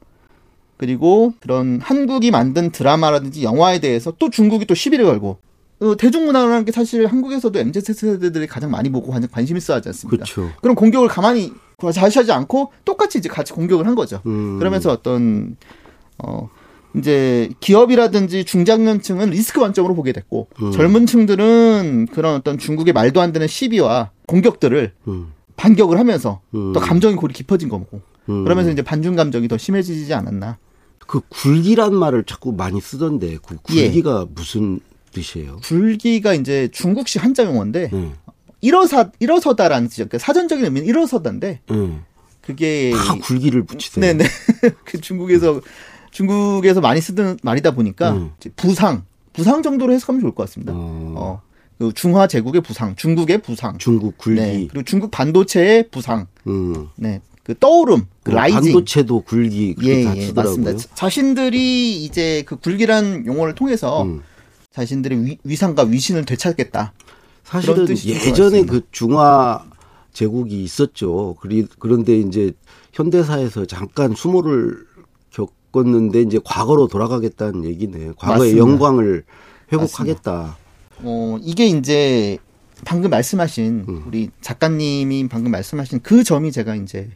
그리고 0.77 1.33
그런 1.41 1.81
한국이 1.81 2.31
만든 2.31 2.71
드라마라든지 2.71 3.45
영화에 3.45 3.79
대해서 3.79 4.13
또 4.19 4.31
중국이 4.31 4.67
또 4.67 4.75
시비를 4.75 5.05
걸고 5.05 5.39
어, 5.83 5.97
대중문화라는 5.97 6.65
게 6.65 6.73
사실 6.73 7.07
한국에서도 7.07 7.59
MZ 7.59 7.81
세대들이 7.93 8.47
가장 8.47 8.71
많이 8.71 8.91
보고 8.91 9.11
관- 9.11 9.27
관심 9.31 9.57
있어 9.57 9.75
하지 9.75 9.89
않습니까? 9.89 10.25
그렇죠. 10.25 10.51
그런 10.61 10.75
공격을 10.77 11.09
가만히 11.09 11.53
자시하지 11.93 12.31
않고 12.31 12.73
똑같이 12.85 13.19
이제 13.19 13.29
같이 13.29 13.53
공격을 13.53 13.87
한 13.87 13.95
거죠. 13.97 14.21
음. 14.27 14.59
그러면서 14.59 14.93
어떤 14.93 15.57
어 16.19 16.49
이제 16.97 17.49
기업이라든지 17.61 18.45
중장년층은 18.45 19.31
리스크 19.31 19.59
관점으로 19.61 19.95
보게 19.95 20.13
됐고 20.13 20.49
음. 20.63 20.71
젊은 20.71 21.07
층들은 21.07 22.07
그런 22.13 22.37
어떤 22.37 22.59
중국의 22.59 22.93
말도 22.93 23.21
안 23.21 23.33
되는 23.33 23.49
시비와 23.49 24.11
공격들을 24.29 24.93
음. 25.09 25.33
반격을 25.57 25.99
하면서 25.99 26.41
음. 26.55 26.73
또 26.73 26.79
감정이 26.81 27.17
골이 27.17 27.33
깊어진 27.35 27.69
거고 27.69 28.01
음. 28.29 28.45
그러면서 28.45 28.71
이제 28.71 28.83
반중 28.83 29.17
감정이 29.17 29.49
더 29.49 29.59
심해지지 29.59 30.15
않았나. 30.15 30.59
그 31.09 31.21
굴기란 31.31 31.95
말을 31.95 32.23
자꾸 32.25 32.53
많이 32.53 32.81
쓰던데 32.81 33.39
그 33.45 33.57
예. 33.75 33.85
굴기가 33.87 34.27
무슨 34.35 34.79
뜻이에요? 35.13 35.59
불기가 35.63 36.35
이제 36.35 36.69
중국식 36.73 37.23
한자 37.23 37.45
용어인데 37.45 37.91
네. 37.93 38.13
일어서 38.61 39.11
일어서다라는. 39.21 39.89
그러니까 39.89 40.19
사전적인 40.19 40.65
의미는 40.65 40.87
일어서다인데 40.89 41.61
네. 41.69 41.99
그게 42.41 42.93
다 42.97 43.15
굴기를 43.23 43.65
붙이세요. 43.65 44.01
네네 44.05 44.25
그 44.85 45.01
중국에서 45.01 45.61
중국에서 46.11 46.81
많이 46.81 47.01
쓰던 47.01 47.39
말이다 47.43 47.73
보니까 47.73 48.13
음. 48.13 48.31
부상 48.57 49.05
부상 49.33 49.63
정도로 49.63 49.93
해석하면 49.95 50.21
좋을 50.21 50.35
것 50.35 50.45
같습니다. 50.45 50.73
어. 50.75 51.15
어, 51.17 51.43
그 51.79 51.93
중화 51.95 52.27
제국의 52.27 52.61
부상, 52.61 52.95
중국의 52.97 53.39
부상, 53.39 53.79
중국 53.79 54.19
굴기. 54.19 54.41
네 54.41 54.67
그리고 54.71 54.85
중국 54.85 55.11
반도체의 55.11 55.89
부상, 55.91 56.27
음. 56.47 56.89
네 56.97 57.21
그 57.45 57.59
떠오름, 57.59 58.07
그뭐 58.23 58.37
라이징. 58.37 58.61
반도체도 58.61 59.23
굴기 59.23 59.75
그렇게 59.75 59.99
예, 60.03 60.05
다 60.05 60.17
예, 60.17 60.27
쓰더라고요. 60.27 60.59
맞습니다. 60.63 60.77
자- 60.91 60.95
자신들이 60.95 62.05
이제 62.05 62.45
그 62.47 62.55
굴기란 62.55 63.27
용어를 63.27 63.57
통해서 63.57 64.05
음. 64.05 64.23
자신들의 64.73 65.25
위, 65.25 65.39
위상과 65.45 65.85
위신을 65.85 66.25
되찾겠다. 66.25 66.93
사실은 67.45 67.87
예전에. 67.89 68.65
그 68.65 68.83
중화 68.91 69.65
제국이 70.13 70.63
있었죠. 70.63 71.37
그리, 71.41 71.67
그런데 71.79 72.19
이제 72.19 72.53
현대사에서 72.93 73.67
잠깐 73.67 74.15
수모를 74.15 74.87
겪었는데 75.31 76.23
이제 76.23 76.39
과거로 76.45 76.89
돌아가겠다는 76.89 77.65
얘기네. 77.65 78.13
과거의 78.17 78.55
맞습니다. 78.55 78.59
영광을 78.59 79.25
회복하겠다. 79.73 80.57
어, 80.99 81.39
이게 81.43 81.67
이제 81.67 82.39
방금 82.85 83.11
말씀하신 83.11 83.85
음. 83.89 84.05
우리 84.07 84.31
작가님이 84.41 85.29
방금 85.29 85.51
말씀하신 85.53 86.01
그 86.03 86.25
점이 86.25 86.53
제가 86.53 86.75
이제 86.77 87.11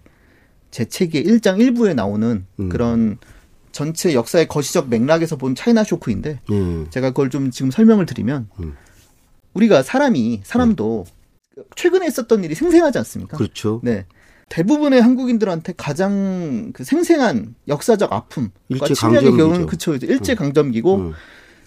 제 0.71 0.85
책의 0.85 1.25
1장 1.25 1.59
1부에 1.59 1.95
나오는 1.95 2.47
음. 2.59 2.69
그런 2.69 3.19
전체 3.77 4.15
역사의 4.15 4.49
거시적 4.49 4.89
맥락에서 4.89 5.37
본 5.37 5.55
차이나 5.55 5.85
쇼크인데 5.85 6.41
예. 6.51 6.91
제가 6.91 7.11
그걸 7.11 7.29
좀 7.29 7.51
지금 7.51 7.71
설명을 7.71 8.07
드리면 8.07 8.49
음. 8.61 8.75
우리가 9.53 9.83
사람이 9.83 10.41
사람도 10.45 11.05
최근에 11.75 12.07
있었던 12.07 12.43
일이 12.43 12.55
생생하지 12.55 12.97
않습니까? 12.97 13.37
그렇죠. 13.37 13.83
네. 13.85 14.07
대부분의 14.49 15.03
한국인들한테 15.03 15.75
가장 15.77 16.73
그 16.73 16.85
생생한 16.85 17.55
역사적 17.69 18.15
아픔과 18.15 18.51
일제 18.71 18.95
강점기죠. 18.95 19.37
경우는 19.37 19.67
그쵸 19.67 19.95
일제 19.95 20.35
강점기고 20.35 20.97
음. 20.97 21.13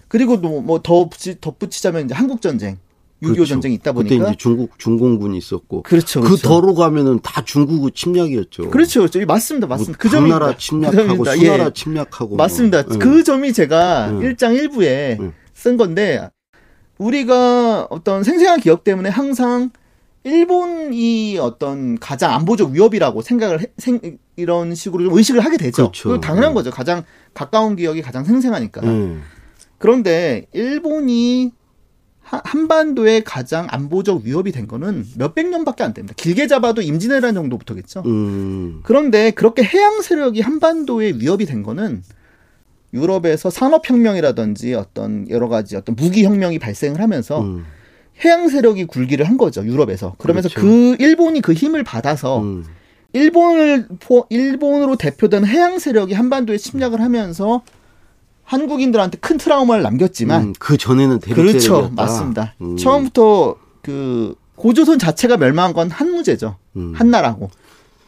그리고 0.08 0.38
뭐더 0.38 1.12
덧붙이자면 1.42 2.06
이제 2.06 2.16
한국 2.16 2.42
전쟁, 2.42 2.80
6.25 3.22 3.34
그렇죠. 3.34 3.46
전쟁이 3.46 3.76
있다 3.76 3.92
그때 3.92 4.10
보니까 4.10 4.30
이제 4.30 4.38
중국 4.38 4.80
중공군이 4.80 5.38
있었고 5.38 5.84
그렇죠. 5.84 6.22
그 6.22 6.28
그렇죠. 6.28 6.48
더로 6.48 6.74
가면은 6.74 7.20
다 7.22 7.44
중국 7.44 7.94
침략이었죠. 7.94 8.70
그렇죠. 8.70 9.02
그렇죠. 9.02 9.26
맞습니다. 9.26 9.68
맞습니다. 9.68 9.98
그뭐 9.98 10.12
점입니다. 10.12 10.40
당나라 10.40 10.56
그 10.56 10.60
침략하고 10.62 11.02
점입니다. 11.26 11.36
수나라 11.36 11.66
예. 11.66 11.72
침략하고 11.74 12.36
맞습니다. 12.38 12.84
뭐. 12.84 12.98
그 12.98 13.24
점이 13.24 13.52
제가 13.54 14.10
음. 14.12 14.22
일 14.22 14.36
1장 14.36 14.58
1부에 14.58 15.20
음. 15.20 15.34
쓴 15.54 15.76
건데 15.76 16.30
우리가 16.98 17.88
어떤 17.90 18.24
생생한 18.24 18.62
기억 18.62 18.84
때문에 18.84 19.10
항상 19.10 19.72
일본이 20.24 21.38
어떤 21.40 21.98
가장 21.98 22.34
안보적 22.34 22.72
위협이라고 22.72 23.22
생각을 23.22 23.62
해, 23.62 23.66
생, 23.78 24.00
이런 24.36 24.76
식으로 24.76 25.06
좀 25.06 25.18
의식을 25.18 25.42
하게 25.44 25.58
되죠. 25.58 25.76
그렇죠. 25.84 26.10
그거 26.10 26.20
당연한 26.22 26.52
음. 26.52 26.54
거죠. 26.54 26.72
가장 26.72 27.04
가까운 27.34 27.76
기억이 27.76 28.02
가장 28.02 28.24
생생하니까. 28.24 28.82
예. 28.86 29.18
그런데 29.78 30.46
일본이 30.54 31.46
하- 31.46 31.59
한반도에 32.32 33.22
가장 33.22 33.68
안보적 33.70 34.22
위협이 34.24 34.52
된 34.52 34.68
거는 34.68 35.06
몇백 35.18 35.50
년밖에 35.50 35.84
안 35.84 35.94
됩니다. 35.94 36.14
길게 36.18 36.48
잡아도 36.48 36.82
임진왜란 36.82 37.34
정도부터겠죠. 37.34 38.04
음. 38.06 38.82
그런데 38.84 39.32
그렇게 39.32 39.64
해양 39.64 40.02
세력이 40.02 40.42
한반도에 40.42 41.14
위협이 41.18 41.46
된 41.46 41.64
거는 41.64 42.04
유럽에서 42.94 43.50
산업혁명이라든지 43.50 44.74
어떤 44.74 45.30
여러 45.30 45.48
가지 45.48 45.76
어떤 45.76 45.96
무기혁명이 45.96 46.60
발생을 46.60 47.02
하면서 47.02 47.42
음. 47.42 47.66
해양 48.24 48.50
세력이 48.50 48.86
굴기를 48.86 49.28
한 49.28 49.38
거죠, 49.38 49.64
유럽에서. 49.66 50.16
그러면서 50.18 50.50
그렇죠. 50.50 50.68
그 50.68 50.96
일본이 51.00 51.42
그 51.42 51.54
힘을 51.54 51.84
받아서 51.84 52.42
음. 52.42 52.66
일본을 53.14 53.88
포, 54.00 54.28
일본으로 54.30 54.96
대표되는 54.96 55.48
해양 55.48 55.80
세력이 55.80 56.14
한반도에 56.14 56.58
침략을 56.58 57.02
하면서 57.02 57.64
한국인들한테 58.50 59.20
큰 59.20 59.38
트라우마를 59.38 59.84
남겼지만 59.84 60.42
음, 60.42 60.54
그 60.58 60.76
전에는 60.76 61.20
그렇죠. 61.20 61.92
맞습니다. 61.96 62.56
음. 62.62 62.78
처음부터 62.78 63.56
그 63.84 64.34
고조선 64.56 64.98
자체가 64.98 65.38
멸망한 65.38 65.74
건 65.74 65.90
한 65.92 66.12
무제죠. 66.12 66.58
음. 66.76 66.94
한나라고. 66.96 67.52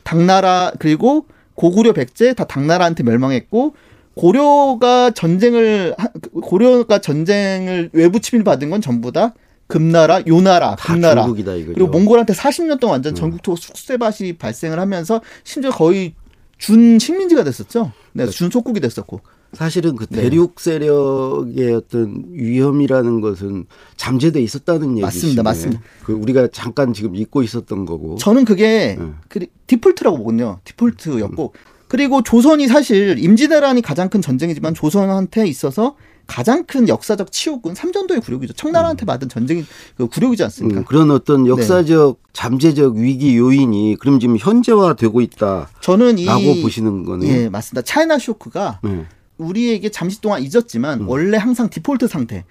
당나라 0.03 0.71
그리고 0.79 1.25
고구려 1.53 1.93
백제 1.93 2.33
다 2.33 2.45
당나라한테 2.45 3.03
멸망했고 3.03 3.75
고려가 4.15 5.12
전쟁을 5.12 5.93
하- 5.98 6.10
고려가 6.41 6.98
전쟁을 7.00 7.91
외부 7.93 8.19
침입 8.19 8.43
받은 8.43 8.69
건 8.71 8.81
전부 8.81 9.12
다 9.12 9.33
금나라, 9.67 10.21
요나라, 10.27 10.75
다 10.75 10.93
금나라 10.93 11.21
중국이다. 11.24 11.51
그리고 11.53 11.88
몽골한테 11.88 12.33
40년 12.33 12.79
동안 12.79 12.95
완전 12.95 13.13
음. 13.13 13.15
전국토 13.15 13.55
숙세밭이 13.55 14.33
발생을 14.39 14.79
하면서 14.79 15.21
심지어 15.43 15.69
거의 15.71 16.13
준 16.57 17.00
식민지가 17.00 17.43
됐었죠. 17.43 17.91
네, 18.13 18.25
준 18.27 18.50
속국이 18.50 18.79
됐었고. 18.81 19.21
사실은 19.53 19.96
그 19.96 20.05
네. 20.08 20.22
대륙 20.22 20.60
세력의 20.60 21.74
어떤 21.74 22.24
위험이라는 22.31 23.22
것은 23.22 23.65
잠재돼 23.98 24.41
있었다는 24.41 24.98
얘기시네. 24.98 25.01
맞습니다, 25.01 25.43
맞습니다. 25.43 25.81
그 26.03 26.13
우리가 26.13 26.48
잠깐 26.51 26.93
지금 26.93 27.15
잊고 27.15 27.43
있었던 27.43 27.86
거고. 27.86 28.15
저는 28.15 28.46
그게 28.46 28.96
음. 29.00 29.17
그 29.27 29.46
디폴트라고 29.67 30.17
보거든요. 30.17 30.60
디폴트였고 30.63 31.53
그리고 31.88 32.24
조선이 32.24 32.67
사실 32.67 33.20
임진왜란이 33.20 33.81
가장 33.81 34.08
큰 34.08 34.22
전쟁이지만 34.22 34.74
조선한테 34.74 35.46
있어서 35.48 35.96
가장 36.25 36.63
큰 36.63 36.88
역사적 36.88 37.34
치욕은 37.34 37.75
삼전도의 37.75 38.22
굴욕이죠. 38.22 38.53
청나라한테 38.53 39.05
받은 39.05 39.27
전쟁이 39.27 39.65
그 39.98 40.08
굴욕이지 40.08 40.41
않습니까? 40.46 40.79
음, 40.79 40.86
그런 40.86 41.12
어떤 41.12 41.46
역사적 41.46 42.22
잠재적 42.31 42.96
위기 42.96 43.38
요인이 43.38 43.98
그럼 44.00 44.22
지금 44.22 44.38
현재화되고 44.38 45.20
있다라고 45.20 45.67
저는 45.81 46.17
이 46.20 46.62
보시는 46.62 47.03
거네요. 47.03 47.29
예, 47.29 47.50
맞습니다. 47.50 47.81
차이나 47.81 48.17
쇼크가 48.17 48.79
네. 48.84 49.05
우리에게 49.41 49.89
잠시 49.89 50.21
동안 50.21 50.41
잊었지만 50.41 51.01
음. 51.01 51.10
원래 51.10 51.38
항상 51.38 51.69
디폴트 51.69 52.07
상태. 52.07 52.45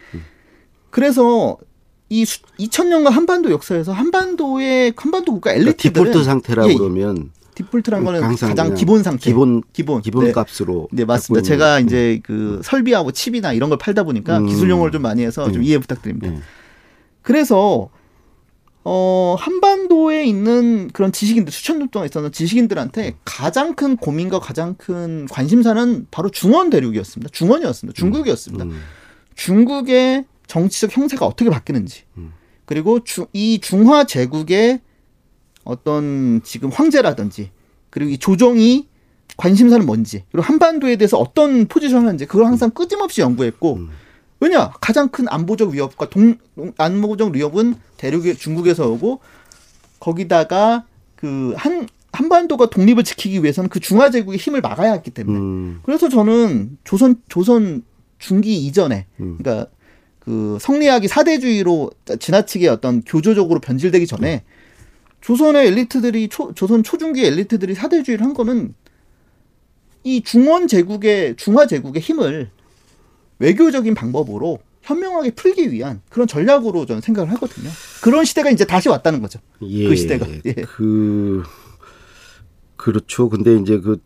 그래서 0.91 1.57
이 2.09 2.25
2000년간 2.25 3.11
한반도 3.11 3.51
역사에서 3.53 3.93
한반도의 3.93 4.95
한반도 4.97 5.33
국가 5.33 5.51
그러니까 5.53 5.71
엘리트들은 5.71 6.05
디폴트 6.05 6.25
상태라 6.25 6.69
예, 6.69 6.75
그러면 6.75 7.31
디폴트란 7.55 8.05
거는 8.05 8.37
가장 8.37 8.75
기본 8.75 9.03
상태. 9.03 9.31
기본 9.31 9.63
기본 9.73 10.03
기본 10.03 10.25
네. 10.25 10.33
값으로. 10.33 10.89
네, 10.91 11.05
맞습니다. 11.05 11.43
제가 11.45 11.75
거. 11.75 11.81
이제 11.81 12.21
그 12.25 12.61
설비하고 12.65 13.13
칩이나 13.13 13.53
이런 13.53 13.69
걸 13.69 13.79
팔다 13.79 14.03
보니까 14.03 14.39
음. 14.39 14.47
기술 14.47 14.71
용어를 14.71 14.93
좀 14.93 15.03
많이 15.03 15.23
해서 15.23 15.51
좀 15.53 15.63
음. 15.63 15.65
이해 15.65 15.79
부탁드립니다. 15.79 16.31
네. 16.31 16.41
그래서 17.23 17.91
어, 18.93 19.37
한반도에 19.39 20.25
있는 20.25 20.91
그런 20.93 21.13
지식인들, 21.13 21.53
수천 21.53 21.79
년 21.79 21.91
동안 21.91 22.07
있었던 22.07 22.33
지식인들한테 22.33 23.15
가장 23.25 23.77
큰 23.77 23.97
고민과 23.97 24.41
가장 24.41 24.75
큰 24.75 25.27
관심사는 25.31 26.09
바로 26.11 26.29
중원 26.29 26.71
대륙이었습니다. 26.71 27.31
중원이었습니다. 27.31 27.97
중국이었습니다. 27.97 28.65
음. 28.65 28.81
중국의 29.37 30.25
정치적 30.49 30.97
형세가 30.97 31.25
어떻게 31.25 31.51
바뀌는지. 31.51 32.03
음. 32.19 32.33
그리고 32.65 33.05
주, 33.05 33.29
이 33.33 33.61
중화 33.61 34.03
제국의 34.03 34.81
어떤 35.63 36.41
지금 36.43 36.71
황제라든지 36.71 37.53
그리고 37.91 38.11
이 38.11 38.19
조정이 38.19 38.89
관심사는 39.37 39.87
뭔지 39.87 40.25
그리고 40.33 40.43
한반도에 40.43 40.97
대해서 40.97 41.17
어떤 41.17 41.67
포지션을 41.69 42.09
하는지 42.09 42.27
그걸 42.27 42.47
항상 42.47 42.71
끊임없이 42.71 43.21
연구했고 43.21 43.75
음. 43.75 43.91
왜냐 44.41 44.71
가장 44.81 45.09
큰 45.09 45.27
안보적 45.29 45.71
위협과 45.71 46.09
동 46.11 46.37
동- 46.55 46.73
안보적 46.79 47.35
위협은 47.35 47.75
대륙의 47.99 48.37
중국에서 48.37 48.89
오고 48.91 49.21
거기다가 50.01 50.85
그 51.17 51.53
한 51.57 51.87
한반도가 52.13 52.71
독립을 52.71 53.05
지키기 53.05 53.43
위해서는 53.43 53.71
그 53.71 53.79
중화 53.79 54.11
제국의 54.11 54.37
힘을 54.39 54.61
막아야 54.61 54.93
했기 54.95 55.11
때문에 55.13 55.39
음. 55.39 55.81
그래서 55.85 56.09
저는 56.09 56.77
조선 56.83 57.23
조선 57.29 57.83
중기 58.19 58.67
이전에 58.67 59.07
음. 59.21 59.39
그러니까 59.39 59.71
그 60.19 60.59
성리학이 60.61 61.07
사대주의로 61.07 61.91
지나치게 62.19 62.67
어떤 62.69 63.03
교조적으로 63.03 63.61
변질되기 63.61 64.07
전에 64.09 64.43
조선의 65.21 65.69
엘리트들이 65.69 66.29
초, 66.29 66.53
조선 66.55 66.83
초중기 66.83 67.25
엘리트들이 67.25 67.75
사대주의를 67.75 68.25
한 68.27 68.35
거는 68.35 68.75
이 70.03 70.23
중원 70.23 70.67
제국의 70.67 71.37
중화 71.37 71.67
제국의 71.67 72.03
힘을 72.03 72.51
외교적인 73.41 73.95
방법으로 73.95 74.61
현명하게 74.83 75.33
풀기 75.33 75.73
위한 75.73 76.01
그런 76.09 76.27
전략으로 76.27 76.87
저는 76.87 77.03
생각을 77.03 77.31
하거든요. 77.33 77.69
그런 78.03 78.25
시대가 78.25 78.51
이제 78.51 78.65
다시 78.65 78.89
왔다는 78.89 79.21
거죠. 79.21 79.41
예. 79.63 79.89
그 79.89 79.97
시대가. 79.97 80.27
예. 80.47 80.53
그 80.53 81.43
그렇죠. 82.77 83.29
근데 83.29 83.57
이제 83.57 83.79
그 83.79 84.01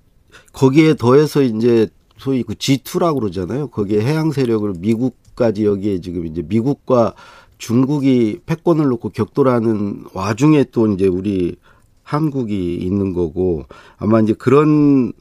거기에 0.53 0.95
더해서 0.95 1.43
이제 1.43 1.89
소위 2.17 2.43
그 2.43 2.55
G2라고 2.55 3.21
그러잖아요. 3.21 3.69
거기에 3.69 4.01
해양 4.01 4.33
세력을 4.33 4.73
미국까지 4.79 5.65
여기에 5.65 6.01
지금 6.01 6.27
이제 6.27 6.43
미국과 6.43 7.15
중국이 7.59 8.41
패권을 8.47 8.87
놓고 8.87 9.11
격돌하는 9.11 10.05
와중에 10.13 10.65
또 10.73 10.93
이제 10.93 11.07
우리 11.07 11.57
한국이 12.03 12.75
있는 12.77 13.13
거고 13.13 13.65
아마 13.97 14.21
이제 14.21 14.33
그런 14.35 15.13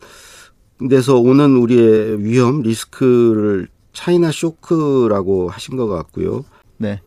데서 0.90 1.18
오는 1.18 1.56
우리의 1.56 2.24
위험 2.24 2.62
리스크를 2.62 3.68
차이나 3.94 4.32
쇼크라고 4.32 5.50
하신 5.50 5.78
것 5.78 5.88
같고요. 5.88 6.44
네. 6.78 7.00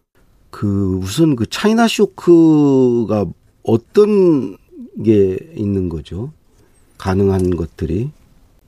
그 0.50 0.98
우선 1.02 1.36
그 1.36 1.46
차이나 1.50 1.86
쇼크가 1.88 3.26
어떤 3.62 4.56
게 5.04 5.36
있는 5.54 5.88
거죠? 5.88 6.32
가능한 6.98 7.56
것들이 7.56 8.10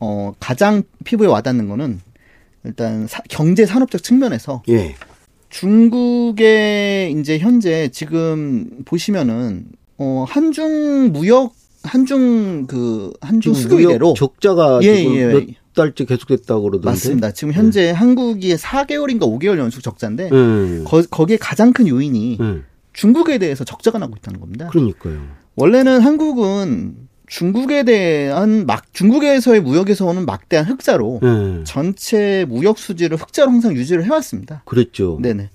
어, 0.00 0.34
가장 0.38 0.82
피부에 1.04 1.26
와닿는 1.26 1.68
거는 1.68 2.00
일단 2.64 3.06
사- 3.06 3.22
경제 3.28 3.64
산업적 3.64 4.02
측면에서 4.02 4.62
예. 4.68 4.94
중국의 5.48 7.12
이제 7.12 7.38
현재 7.38 7.88
지금 7.88 8.82
보시면은 8.84 9.66
어 9.96 10.24
한중 10.28 11.12
무역 11.12 11.54
한중 11.82 12.66
그 12.66 13.12
한중 13.20 13.54
수교 13.54 13.80
이래로 13.80 14.14
적자가 14.14 14.80
예, 14.82 14.88
예. 14.88 15.26
몇 15.26 15.44
달째 15.78 16.04
계속됐다고 16.04 16.62
그러던데. 16.62 16.88
맞습니다. 16.88 17.30
지금 17.30 17.52
현재 17.52 17.90
한국이 17.90 18.54
4개월인가 18.54 19.20
5개월 19.20 19.58
연속 19.58 19.82
적자인데 19.82 20.30
예. 20.32 20.84
거, 20.84 21.02
거기에 21.10 21.36
가장 21.36 21.72
큰 21.72 21.86
요인이 21.86 22.38
예. 22.40 22.62
중국에 22.92 23.38
대해서 23.38 23.64
적자가 23.64 23.98
나고 23.98 24.14
있다는 24.16 24.40
겁니다. 24.40 24.68
그러니까요. 24.68 25.20
원래는 25.54 26.00
한국은 26.00 26.96
중국에 27.26 27.84
대한 27.84 28.66
막 28.66 28.92
중국에서의 28.92 29.60
무역에서 29.60 30.06
오는 30.06 30.26
막대한 30.26 30.66
흑자로 30.66 31.20
예. 31.22 31.64
전체 31.64 32.44
무역 32.48 32.78
수지를 32.78 33.16
흑자로 33.16 33.50
항상 33.50 33.74
유지를 33.74 34.04
해왔습니다. 34.04 34.62
그랬죠. 34.64 35.18
네네. 35.22 35.50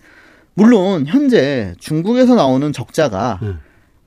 물론 0.53 1.05
현재 1.07 1.73
중국에서 1.79 2.35
나오는 2.35 2.71
적자가 2.71 3.39
음. 3.41 3.59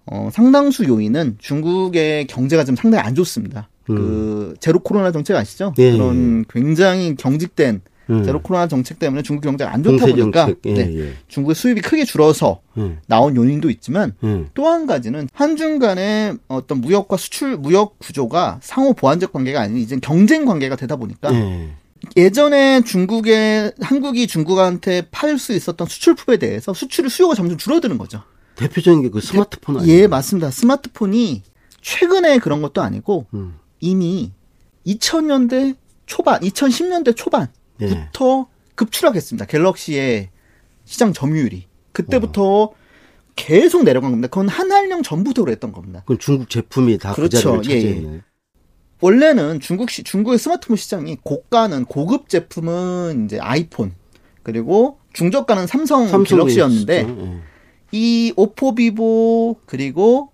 어, 0.06 0.28
상당수 0.32 0.84
요인은 0.84 1.36
중국의 1.38 2.28
경제가 2.28 2.64
좀 2.64 2.76
상당히 2.76 3.04
안 3.04 3.14
좋습니다. 3.14 3.68
그 3.86 4.54
제로 4.60 4.78
코로나 4.80 5.12
정책 5.12 5.36
아시죠? 5.36 5.68
음. 5.68 5.74
예, 5.78 5.92
그런 5.92 6.44
굉장히 6.48 7.14
경직된 7.16 7.80
음. 8.08 8.22
제로 8.24 8.40
코로나 8.40 8.68
정책 8.68 8.98
때문에 9.00 9.22
중국 9.22 9.42
경제가 9.42 9.72
안 9.72 9.82
좋다 9.82 10.06
보니까. 10.06 10.48
예, 10.66 10.74
네, 10.74 10.96
예. 10.98 11.12
중국의 11.28 11.54
수입이 11.56 11.80
크게 11.80 12.04
줄어서 12.04 12.60
예. 12.78 12.98
나온 13.06 13.34
요인도 13.34 13.68
있지만 13.70 14.12
예. 14.22 14.44
또한 14.54 14.86
가지는 14.86 15.28
한중 15.32 15.80
간의 15.80 16.36
어떤 16.46 16.80
무역과 16.80 17.16
수출 17.16 17.56
무역 17.56 17.98
구조가 17.98 18.60
상호 18.62 18.92
보완적 18.92 19.32
관계가 19.32 19.60
아닌 19.60 19.78
이제 19.78 19.98
경쟁 20.00 20.44
관계가 20.44 20.76
되다 20.76 20.94
보니까 20.96 21.34
예. 21.34 21.70
예전에 22.16 22.82
중국에 22.82 23.72
한국이 23.80 24.26
중국한테 24.28 25.08
팔 25.10 25.38
수 25.38 25.52
있었던 25.52 25.88
수출품에 25.88 26.36
대해서 26.36 26.72
수출의 26.72 27.10
수요가 27.10 27.34
점점 27.34 27.58
줄어드는 27.58 27.98
거죠. 27.98 28.22
대표적인 28.54 29.02
게 29.02 29.10
그 29.10 29.20
스마트폰 29.20 29.78
아니에요? 29.78 30.02
예, 30.02 30.06
맞습니다. 30.06 30.50
스마트폰이 30.50 31.42
최근에 31.80 32.38
그런 32.38 32.62
것도 32.62 32.82
아니고 32.82 33.26
음. 33.34 33.54
이미 33.86 34.32
2000년대 34.86 35.76
초반, 36.06 36.40
2010년대 36.40 37.16
초반부터 37.16 38.46
예. 38.48 38.56
급추락했습니다. 38.74 39.46
갤럭시의 39.46 40.30
시장 40.84 41.12
점유율이. 41.12 41.66
그때부터 41.92 42.72
계속 43.36 43.84
내려간 43.84 44.10
겁니다. 44.10 44.28
그건 44.28 44.48
한한령 44.48 45.02
전부터 45.02 45.44
그랬던 45.44 45.72
겁니다. 45.72 46.00
그건 46.00 46.18
중국 46.18 46.50
제품이 46.50 46.98
다그 46.98 47.16
그렇죠. 47.16 47.62
자리를 47.62 47.70
예, 47.70 47.76
예. 47.76 47.80
차지했네. 47.80 48.20
원래는 49.00 49.60
중국 49.60 49.90
시, 49.90 50.02
중국의 50.02 50.38
스마트폰 50.38 50.76
시장이 50.76 51.18
고가는 51.22 51.84
고급 51.84 52.28
제품은 52.28 53.26
이제 53.26 53.38
아이폰 53.38 53.94
그리고 54.42 54.98
중저가는 55.12 55.66
삼성, 55.66 56.08
삼성이 56.08 56.40
갤럭시였는데. 56.40 57.06
예. 57.08 57.40
이 57.92 58.32
오포 58.36 58.74
비보 58.74 59.56
그리고 59.64 60.32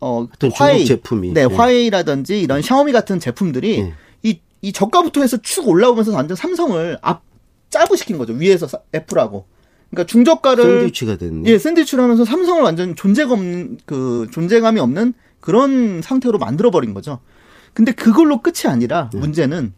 어 0.00 0.26
하여튼 0.28 0.50
화웨이 0.52 0.84
제품이. 0.86 1.32
네 1.32 1.40
예. 1.50 1.54
화웨이라든지 1.54 2.40
이런 2.40 2.62
샤오미 2.62 2.92
같은 2.92 3.18
제품들이 3.18 3.78
예. 3.80 3.94
이, 4.22 4.40
이 4.62 4.72
저가부터 4.72 5.20
해서 5.22 5.36
축 5.38 5.68
올라오면서 5.68 6.12
완전 6.12 6.36
삼성을 6.36 6.98
앞 7.02 7.22
짜부시킨 7.70 8.16
거죠 8.18 8.32
위에서 8.32 8.66
사- 8.68 8.78
애플하고 8.94 9.46
그러니까 9.90 10.06
중저가를 10.10 10.64
샌드위치가 10.64 11.16
됐네. 11.16 11.50
예 11.50 11.58
샌드위치를 11.58 12.02
하면서 12.04 12.24
삼성을 12.24 12.62
완전 12.62 12.94
존재감 12.94 13.32
없는 13.38 13.78
그 13.86 14.28
존재감이 14.32 14.78
없는 14.80 15.14
그런 15.40 16.02
상태로 16.02 16.38
만들어 16.38 16.70
버린 16.70 16.94
거죠. 16.94 17.20
근데 17.74 17.92
그걸로 17.92 18.40
끝이 18.42 18.70
아니라 18.70 19.08
네. 19.12 19.18
문제는 19.20 19.72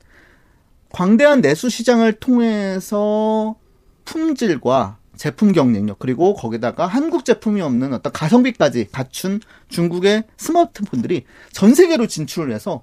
광대한 0.91 1.41
내수 1.41 1.69
시장을 1.71 2.15
통해서 2.15 3.57
품질과 4.05 4.99
제품 5.21 5.53
경쟁력 5.53 5.99
그리고 5.99 6.33
거기다가 6.33 6.87
한국 6.87 7.27
제품이 7.27 7.61
없는 7.61 7.93
어떤 7.93 8.11
가성비까지 8.11 8.87
갖춘 8.91 9.41
중국의 9.69 10.25
스마트폰들이 10.39 11.25
전 11.53 11.75
세계로 11.75 12.07
진출을 12.07 12.55
해서 12.55 12.83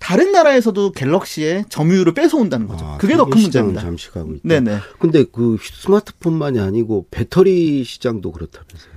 다른 0.00 0.32
나라에서도 0.32 0.90
갤럭시의 0.90 1.66
점유율을 1.68 2.12
뺏어온다는 2.12 2.66
거죠. 2.66 2.84
아, 2.84 2.96
그게 2.98 3.16
더 3.16 3.26
큰 3.26 3.40
문제입니다. 3.40 3.82
잠식하고 3.82 4.32
있다. 4.32 4.40
네네. 4.42 4.78
근데 4.98 5.24
그 5.30 5.58
스마트폰만이 5.62 6.58
아니고 6.58 7.06
배터리 7.12 7.84
시장도 7.84 8.32
그렇다면서요. 8.32 8.92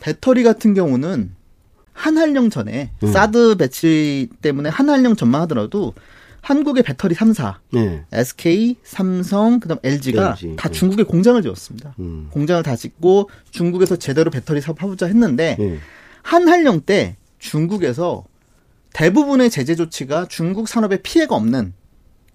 배터리 0.00 0.42
같은 0.42 0.72
경우는 0.72 1.32
한한령 1.92 2.48
전에 2.48 2.92
음. 3.02 3.12
사드 3.12 3.56
배치 3.56 4.30
때문에 4.40 4.70
한한령 4.70 5.16
전만 5.16 5.42
하더라도 5.42 5.92
한국의 6.42 6.82
배터리 6.82 7.14
3사, 7.14 7.54
네. 7.72 8.04
SK, 8.12 8.76
삼성, 8.82 9.60
그다음 9.60 9.78
LG가 9.82 10.30
LG, 10.30 10.56
다 10.56 10.68
네. 10.68 10.74
중국에 10.74 11.04
공장을 11.04 11.40
지었습니다. 11.40 11.94
음. 12.00 12.28
공장을 12.30 12.62
다 12.64 12.76
짓고 12.76 13.30
중국에서 13.50 13.96
제대로 13.96 14.30
배터리 14.30 14.60
사업 14.60 14.82
하고자 14.82 15.06
했는데 15.06 15.56
예. 15.60 15.78
한한령 16.22 16.82
때 16.82 17.16
중국에서 17.38 18.24
대부분의 18.92 19.50
제재 19.50 19.76
조치가 19.76 20.26
중국 20.28 20.68
산업에 20.68 21.00
피해가 21.00 21.34
없는 21.34 21.72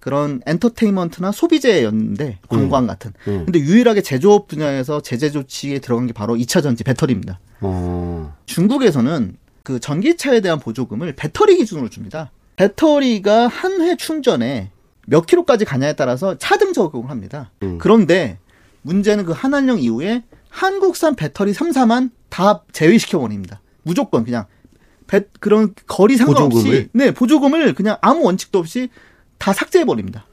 그런 0.00 0.40
엔터테인먼트나 0.46 1.30
소비재였는데 1.30 2.38
관광 2.48 2.86
같은. 2.86 3.12
음. 3.28 3.44
근데 3.44 3.58
유일하게 3.58 4.00
제조업 4.00 4.48
분야에서 4.48 5.02
제재 5.02 5.30
조치에 5.30 5.80
들어간 5.80 6.06
게 6.06 6.14
바로 6.14 6.34
2차 6.34 6.62
전지 6.62 6.82
배터리입니다. 6.82 7.40
어. 7.60 8.34
중국에서는 8.46 9.36
그 9.62 9.80
전기차에 9.80 10.40
대한 10.40 10.60
보조금을 10.60 11.14
배터리 11.14 11.58
기준으로 11.58 11.90
줍니다. 11.90 12.30
배터리가 12.68 13.46
한 13.46 13.80
회 13.80 13.94
충전에 13.96 14.70
몇 15.06 15.26
킬로까지 15.26 15.64
가냐에 15.64 15.92
따라서 15.94 16.36
차등 16.36 16.72
적용을 16.72 17.08
합니다. 17.08 17.52
음. 17.62 17.78
그런데 17.78 18.38
문제는 18.82 19.24
그 19.24 19.32
한한령 19.32 19.78
이후에 19.78 20.24
한국산 20.48 21.14
배터리 21.14 21.52
3사만 21.52 22.10
다 22.28 22.64
제외시켜 22.72 23.20
버립니다. 23.20 23.60
무조건 23.84 24.24
그냥 24.24 24.46
배- 25.06 25.28
그런 25.38 25.72
거리 25.86 26.16
상관없이 26.16 26.56
보조금을? 26.58 26.88
네 26.92 27.12
보조금을 27.14 27.74
그냥 27.74 27.96
아무 28.00 28.24
원칙도 28.24 28.58
없이 28.58 28.88
다 29.38 29.52
삭제해 29.52 29.84
버립니다. 29.84 30.26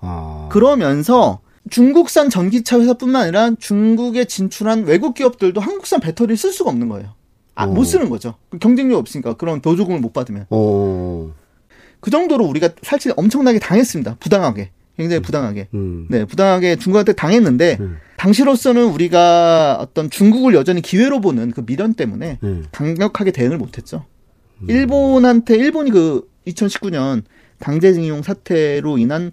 아. 0.00 0.48
그러면서 0.52 1.40
중국산 1.70 2.30
전기차 2.30 2.78
회사뿐만 2.80 3.22
아니라 3.22 3.50
중국에 3.58 4.26
진출한 4.26 4.84
외국 4.84 5.14
기업들도 5.14 5.60
한국산 5.60 5.98
배터리를 6.00 6.36
쓸 6.36 6.52
수가 6.52 6.70
없는 6.70 6.88
거예요. 6.88 7.14
아, 7.56 7.64
어. 7.64 7.66
못 7.66 7.82
쓰는 7.82 8.08
거죠. 8.08 8.36
경쟁력 8.60 8.98
없으니까 8.98 9.34
그런 9.34 9.60
보조금을 9.60 9.98
못 10.00 10.12
받으면 10.12 10.46
어. 10.50 11.32
그 12.00 12.10
정도로 12.10 12.44
우리가 12.44 12.70
사실 12.82 13.12
엄청나게 13.16 13.58
당했습니다. 13.58 14.16
부당하게 14.20 14.70
굉장히 14.96 15.22
부당하게. 15.22 15.68
음. 15.74 16.06
네, 16.10 16.24
부당하게 16.24 16.76
중국한테 16.76 17.12
당했는데 17.12 17.78
음. 17.80 17.98
당시로서는 18.16 18.84
우리가 18.86 19.78
어떤 19.80 20.10
중국을 20.10 20.54
여전히 20.54 20.82
기회로 20.82 21.20
보는 21.20 21.52
그 21.52 21.64
미련 21.64 21.94
때문에 21.94 22.38
네. 22.40 22.62
강력하게 22.72 23.30
대응을 23.30 23.58
못했죠. 23.58 24.04
음. 24.62 24.70
일본한테 24.70 25.56
일본이 25.56 25.92
그 25.92 26.28
2019년 26.48 27.22
강제징용 27.60 28.22
사태로 28.22 28.98
인한 28.98 29.30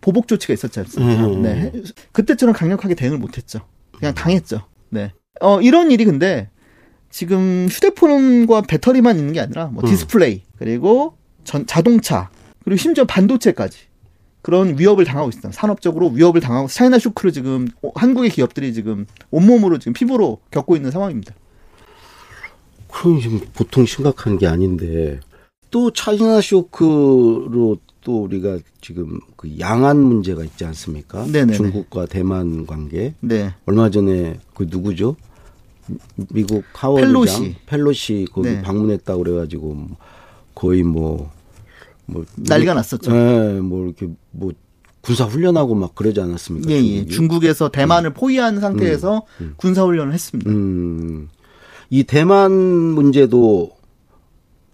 보복 0.00 0.28
조치가 0.28 0.54
있었지 0.54 0.78
않습니까? 0.80 1.26
음. 1.26 1.42
네, 1.42 1.72
그때처럼 2.12 2.54
강력하게 2.54 2.94
대응을 2.94 3.18
못했죠. 3.18 3.60
그냥 3.98 4.14
당했죠. 4.14 4.66
네. 4.90 5.12
어 5.40 5.60
이런 5.60 5.90
일이 5.90 6.04
근데 6.04 6.48
지금 7.10 7.66
휴대폰과 7.70 8.62
배터리만 8.62 9.18
있는 9.18 9.32
게 9.32 9.40
아니라 9.40 9.66
뭐 9.66 9.82
음. 9.82 9.88
디스플레이 9.88 10.42
그리고 10.58 11.16
전 11.44 11.66
자동차 11.66 12.30
그리고 12.64 12.76
심지어 12.76 13.04
반도체까지 13.04 13.78
그런 14.42 14.78
위협을 14.78 15.04
당하고 15.04 15.28
있어요. 15.28 15.52
산업적으로 15.52 16.08
위협을 16.08 16.40
당하고 16.40 16.68
China 16.68 16.98
shock를 16.98 17.32
지금 17.32 17.68
어, 17.82 17.90
한국의 17.94 18.30
기업들이 18.30 18.74
지금 18.74 19.06
온몸으로 19.30 19.78
지금 19.78 19.92
피부로 19.92 20.40
겪고 20.50 20.76
있는 20.76 20.90
상황입니다. 20.90 21.34
그럼 22.90 23.20
지금 23.20 23.40
보통 23.54 23.86
심각한 23.86 24.38
게 24.38 24.46
아닌데 24.46 25.20
또 25.70 25.90
차이나 25.92 26.40
쇼크로 26.40 27.78
또 28.02 28.22
우리가 28.24 28.58
지금 28.80 29.20
그 29.36 29.58
양안 29.60 29.96
문제가 29.96 30.42
있지 30.44 30.64
않습니까? 30.64 31.24
네네네. 31.24 31.54
중국과 31.54 32.06
대만 32.06 32.66
관계. 32.66 33.14
네. 33.20 33.54
얼마 33.64 33.90
전에 33.90 34.40
그 34.54 34.66
누구죠? 34.68 35.16
미국 36.30 36.64
하워드 36.72 37.06
펠로시. 37.06 37.32
장 37.32 37.54
펠로시 37.66 38.26
거기 38.32 38.48
네. 38.50 38.62
방문했다고 38.62 39.22
그래가지고 39.22 39.74
뭐 39.74 39.96
거의 40.62 40.82
뭐 40.82 41.42
뭐 42.06 42.24
난리가 42.36 42.74
났었죠. 42.74 43.10
예, 43.12 43.60
뭐 43.60 43.86
이렇게 43.86 44.08
뭐 44.30 44.52
군사 45.00 45.24
훈련하고 45.24 45.74
막 45.74 45.94
그러지 45.94 46.20
않았습니까? 46.20 46.70
예, 46.70 46.76
예. 46.76 47.06
중국에서 47.06 47.70
대만을 47.70 48.12
포위한 48.12 48.60
상태에서 48.60 49.22
군사 49.56 49.82
훈련을 49.82 50.12
했습니다. 50.12 50.50
음, 50.50 51.28
이 51.90 52.04
대만 52.04 52.52
문제도 52.52 53.70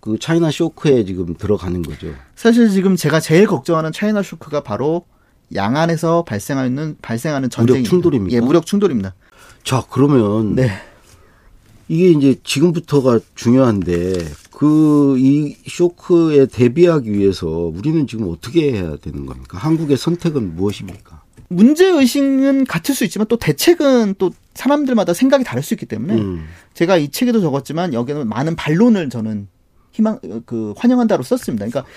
그 0.00 0.18
차이나 0.18 0.50
쇼크에 0.50 1.04
지금 1.04 1.34
들어가는 1.34 1.82
거죠. 1.82 2.08
사실 2.34 2.68
지금 2.68 2.96
제가 2.96 3.20
제일 3.20 3.46
걱정하는 3.46 3.92
차이나 3.92 4.22
쇼크가 4.22 4.62
바로 4.62 5.06
양안에서 5.54 6.24
발생하는 6.24 6.96
발생하는 7.00 7.48
전쟁 7.48 7.84
충돌입니까? 7.84 8.36
예, 8.36 8.40
무력 8.40 8.66
충돌입니다. 8.66 9.14
자, 9.64 9.82
그러면 9.90 10.54
네. 10.54 10.70
이게 11.88 12.10
이제 12.10 12.36
지금부터가 12.44 13.18
중요한데 13.34 14.12
그 14.58 15.16
이 15.18 15.54
쇼크에 15.66 16.46
대비하기 16.46 17.12
위해서 17.12 17.46
우리는 17.46 18.08
지금 18.08 18.28
어떻게 18.28 18.72
해야 18.72 18.96
되는 18.96 19.24
겁니까? 19.24 19.56
한국의 19.58 19.96
선택은 19.96 20.56
무엇입니까? 20.56 21.22
문제 21.48 21.86
의식은 21.86 22.64
같을 22.64 22.92
수 22.94 23.04
있지만 23.04 23.26
또 23.28 23.36
대책은 23.36 24.16
또 24.18 24.32
사람들마다 24.54 25.14
생각이 25.14 25.44
다를 25.44 25.62
수 25.62 25.74
있기 25.74 25.86
때문에 25.86 26.14
음, 26.14 26.46
제가 26.74 26.96
이 26.96 27.08
책에도 27.08 27.40
적었지만 27.40 27.94
여기는 27.94 28.28
많은 28.28 28.56
반론을 28.56 29.10
저는 29.10 29.46
희망 29.92 30.18
그 30.44 30.74
환영한다로 30.76 31.22
썼습니다. 31.22 31.66
그러니까 31.66 31.90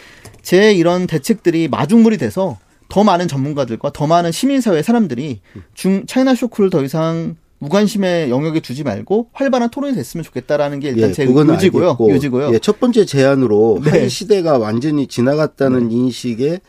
제 0.43 0.71
이런 0.73 1.07
대책들이 1.07 1.67
마중물이 1.67 2.17
돼서 2.17 2.59
더 2.89 3.03
많은 3.03 3.27
전문가들과 3.27 3.91
더 3.91 4.05
많은 4.05 4.31
시민사회 4.31 4.81
사람들이 4.83 5.41
중 5.73 6.05
차이나 6.05 6.35
쇼크를 6.35 6.69
더 6.69 6.83
이상 6.83 7.35
무관심의 7.61 8.31
영역에 8.31 8.59
두지 8.59 8.83
말고 8.83 9.29
활발한 9.33 9.69
토론이 9.69 9.93
됐으면 9.93 10.23
좋겠다라는 10.23 10.79
게 10.79 10.89
일단 10.89 11.13
제 11.13 11.27
그건 11.27 11.47
요지고요. 11.49 11.89
알겠고, 11.89 12.11
요지고요. 12.11 12.53
예, 12.55 12.59
첫 12.59 12.79
번째 12.79 13.05
제안으로 13.05 13.81
네. 13.83 13.89
한 13.91 14.09
시대가 14.09 14.57
완전히 14.57 15.05
지나갔다는 15.05 15.91
인식에 15.91 16.59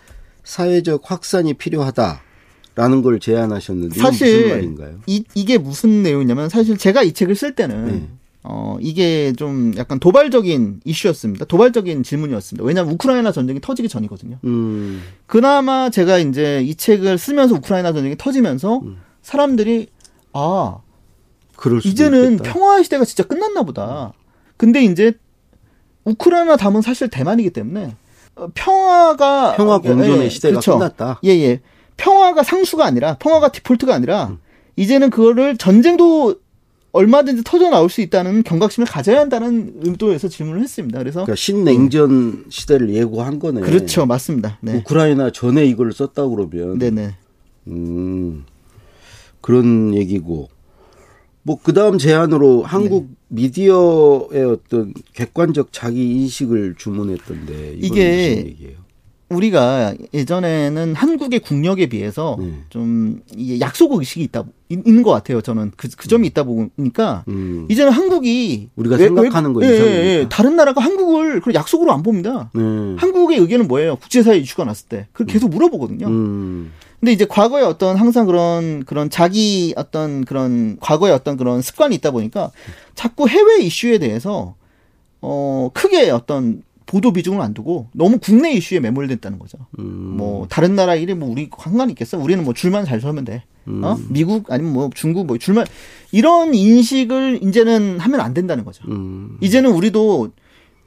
사회적 0.44 1.10
확산이 1.10 1.54
필요하다 1.54 2.20
라는 2.74 3.00
걸 3.00 3.20
제안하셨는데 3.20 3.98
이건 3.98 4.10
무슨 4.12 4.26
사실 4.26 4.48
말인가요? 4.50 5.00
이, 5.06 5.24
이게 5.34 5.56
무슨 5.56 6.02
내용이냐면 6.02 6.50
사실 6.50 6.76
제가 6.76 7.02
이 7.02 7.12
책을 7.12 7.36
쓸 7.36 7.54
때는 7.54 7.86
네. 7.86 8.08
어 8.44 8.76
이게 8.80 9.32
좀 9.34 9.72
약간 9.78 9.98
도발적인 9.98 10.80
이슈였습니다. 10.84 11.46
도발적인 11.46 12.02
질문이었습니다. 12.02 12.66
왜냐하면 12.66 12.92
우크라이나 12.94 13.32
전쟁이 13.32 13.60
터지기 13.62 13.88
전이거든요. 13.88 14.38
음, 14.44 15.02
그나마 15.26 15.88
제가 15.88 16.18
이제 16.18 16.60
이 16.62 16.74
책을 16.74 17.16
쓰면서 17.16 17.54
우크라이나 17.54 17.94
전쟁이 17.94 18.16
터지면서 18.18 18.80
음. 18.80 18.96
사람들이 19.22 19.86
아 20.32 20.78
이제는 21.84 22.32
있겠다. 22.32 22.52
평화 22.52 22.82
시대가 22.82 23.04
진짜 23.04 23.24
끝났나 23.24 23.62
보다. 23.62 24.12
근데 24.56 24.82
이제 24.82 25.12
우크라이나 26.04 26.56
담은 26.56 26.82
사실 26.82 27.08
대만이기 27.08 27.50
때문에 27.50 27.94
어, 28.34 28.48
평화가 28.54 29.56
평화 29.56 29.74
어, 29.76 29.78
공존의 29.80 30.24
예, 30.24 30.28
시대가 30.28 30.52
그렇죠. 30.52 30.78
끝났다. 30.78 31.20
예, 31.24 31.30
예. 31.30 31.60
평화가 31.96 32.42
상수가 32.42 32.84
아니라, 32.84 33.16
평화가 33.18 33.48
디폴트가 33.52 33.94
아니라, 33.94 34.28
음. 34.28 34.38
이제는 34.76 35.10
그거를 35.10 35.56
전쟁도 35.56 36.36
얼마든지 36.92 37.44
터져 37.44 37.70
나올 37.70 37.88
수 37.88 38.00
있다는 38.00 38.42
경각심을 38.42 38.86
가져야 38.86 39.20
한다는 39.20 39.74
의도에서 39.82 40.28
질문을 40.28 40.62
했습니다. 40.62 40.98
그래서, 40.98 41.20
그러니까 41.20 41.36
신냉전 41.36 42.46
시대를 42.48 42.94
예고한 42.94 43.38
거네. 43.38 43.60
그렇죠. 43.60 44.06
맞습니다. 44.06 44.58
네. 44.60 44.76
우크라이나 44.76 45.30
전에 45.30 45.64
이걸 45.64 45.92
썼다고 45.92 46.36
그러면 46.36 46.78
네네. 46.78 47.14
음, 47.68 48.44
그런 49.42 49.94
얘기고 49.94 50.48
뭐 51.42 51.58
그다음 51.62 51.98
제안으로 51.98 52.62
한국 52.62 53.08
네. 53.28 53.42
미디어의 53.42 54.44
어떤 54.44 54.94
객관적 55.12 55.68
자기 55.72 56.12
인식을 56.12 56.76
주문했던데 56.78 57.76
이게? 57.80 58.54
우리가 59.28 59.94
예전에는 60.12 60.94
한국의 60.94 61.40
국력에 61.40 61.86
비해서 61.88 62.36
네. 62.38 62.52
좀 62.68 63.22
약속 63.60 63.94
의식이 63.94 64.24
있다, 64.24 64.44
있- 64.68 64.86
있는 64.86 65.02
것 65.02 65.10
같아요. 65.10 65.40
저는 65.40 65.72
그, 65.74 65.88
그 65.96 66.06
점이 66.06 66.26
있다 66.28 66.42
보니까 66.44 67.24
음, 67.28 67.66
이제는 67.70 67.92
한국이 67.92 68.68
우리가 68.76 68.96
외- 68.96 69.04
생각하는 69.06 69.54
거 69.54 69.60
외- 69.60 69.68
예. 69.68 69.80
예, 69.80 70.18
예. 70.20 70.26
다른 70.28 70.54
나라가 70.56 70.82
한국을 70.82 71.40
그런 71.40 71.54
약속으로 71.54 71.92
안 71.92 72.02
봅니다. 72.02 72.50
네. 72.54 72.60
한국의 72.98 73.38
의견은 73.38 73.68
뭐예요? 73.68 73.96
국제사회 73.96 74.36
이슈가 74.36 74.64
났을 74.64 74.86
때. 74.88 75.06
그걸 75.12 75.28
계속 75.28 75.48
물어보거든요. 75.48 76.06
음, 76.08 76.70
근데 77.02 77.10
이제 77.10 77.24
과거에 77.24 77.64
어떤 77.64 77.96
항상 77.96 78.26
그런 78.26 78.84
그런 78.84 79.10
자기 79.10 79.74
어떤 79.76 80.24
그런 80.24 80.76
과거에 80.78 81.10
어떤 81.10 81.36
그런 81.36 81.60
습관이 81.60 81.96
있다 81.96 82.12
보니까 82.12 82.52
자꾸 82.94 83.28
해외 83.28 83.60
이슈에 83.60 83.98
대해서 83.98 84.54
어 85.20 85.68
크게 85.74 86.10
어떤 86.10 86.62
보도 86.86 87.12
비중을 87.12 87.40
안 87.40 87.54
두고 87.54 87.88
너무 87.92 88.18
국내 88.20 88.52
이슈에 88.52 88.78
매몰됐다는 88.78 89.40
거죠. 89.40 89.58
음, 89.80 90.14
뭐 90.16 90.46
다른 90.48 90.76
나라 90.76 90.94
일이 90.94 91.14
뭐 91.14 91.28
우리 91.28 91.50
상관이 91.58 91.90
있겠어? 91.90 92.18
우리는 92.18 92.44
뭐 92.44 92.54
줄만 92.54 92.84
잘 92.84 93.00
서면 93.00 93.24
돼. 93.24 93.42
어? 93.66 93.96
음. 93.98 94.06
미국 94.08 94.52
아니면 94.52 94.72
뭐 94.72 94.88
중국 94.94 95.26
뭐 95.26 95.38
줄만 95.38 95.66
이런 96.12 96.54
인식을 96.54 97.40
이제는 97.42 97.98
하면 97.98 98.20
안 98.20 98.32
된다는 98.32 98.64
거죠. 98.64 98.84
음, 98.86 99.38
이제는 99.40 99.72
우리도 99.72 100.30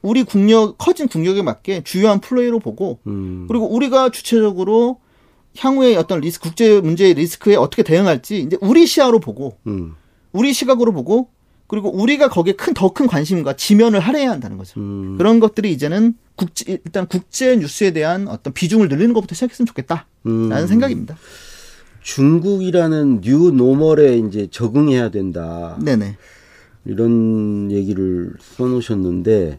우리 0.00 0.22
국력 0.22 0.78
커진 0.78 1.08
국력에 1.08 1.42
맞게 1.42 1.82
주요한 1.84 2.20
플레이로 2.22 2.58
보고 2.58 3.00
음, 3.06 3.44
그리고 3.48 3.66
우리가 3.66 4.08
주체적으로 4.08 4.98
향후에 5.58 5.96
어떤 5.96 6.20
리스 6.20 6.40
국제 6.40 6.80
문제의 6.80 7.14
리스크에 7.14 7.56
어떻게 7.56 7.82
대응할지 7.82 8.40
이제 8.40 8.56
우리 8.60 8.86
시야로 8.86 9.20
보고 9.20 9.56
음, 9.66 9.94
우리 10.32 10.52
시각으로 10.52 10.92
보고 10.92 11.28
그리고 11.68 11.90
우리가 11.90 12.28
거기에 12.28 12.52
큰 12.54 12.74
더 12.74 12.90
큰 12.90 13.06
관심과 13.06 13.56
지면을 13.56 13.98
할애해야 14.00 14.30
한다는 14.30 14.56
거죠. 14.56 14.78
음, 14.80 15.16
그런 15.18 15.40
것들이 15.40 15.72
이제는 15.72 16.14
국제 16.36 16.64
일단 16.84 17.06
국제 17.08 17.56
뉴스에 17.56 17.92
대한 17.92 18.28
어떤 18.28 18.52
비중을 18.52 18.88
늘리는 18.88 19.12
것부터 19.14 19.34
시작했으면 19.34 19.66
좋겠다라는 19.66 20.06
음. 20.26 20.66
생각입니다. 20.66 21.16
중국이라는 22.02 23.20
new 23.22 23.50
normal에 23.50 24.18
이제 24.18 24.46
적응해야 24.50 25.10
된다. 25.10 25.76
네네. 25.82 26.16
이런 26.84 27.72
얘기를 27.72 28.32
써놓으셨는데 28.40 29.58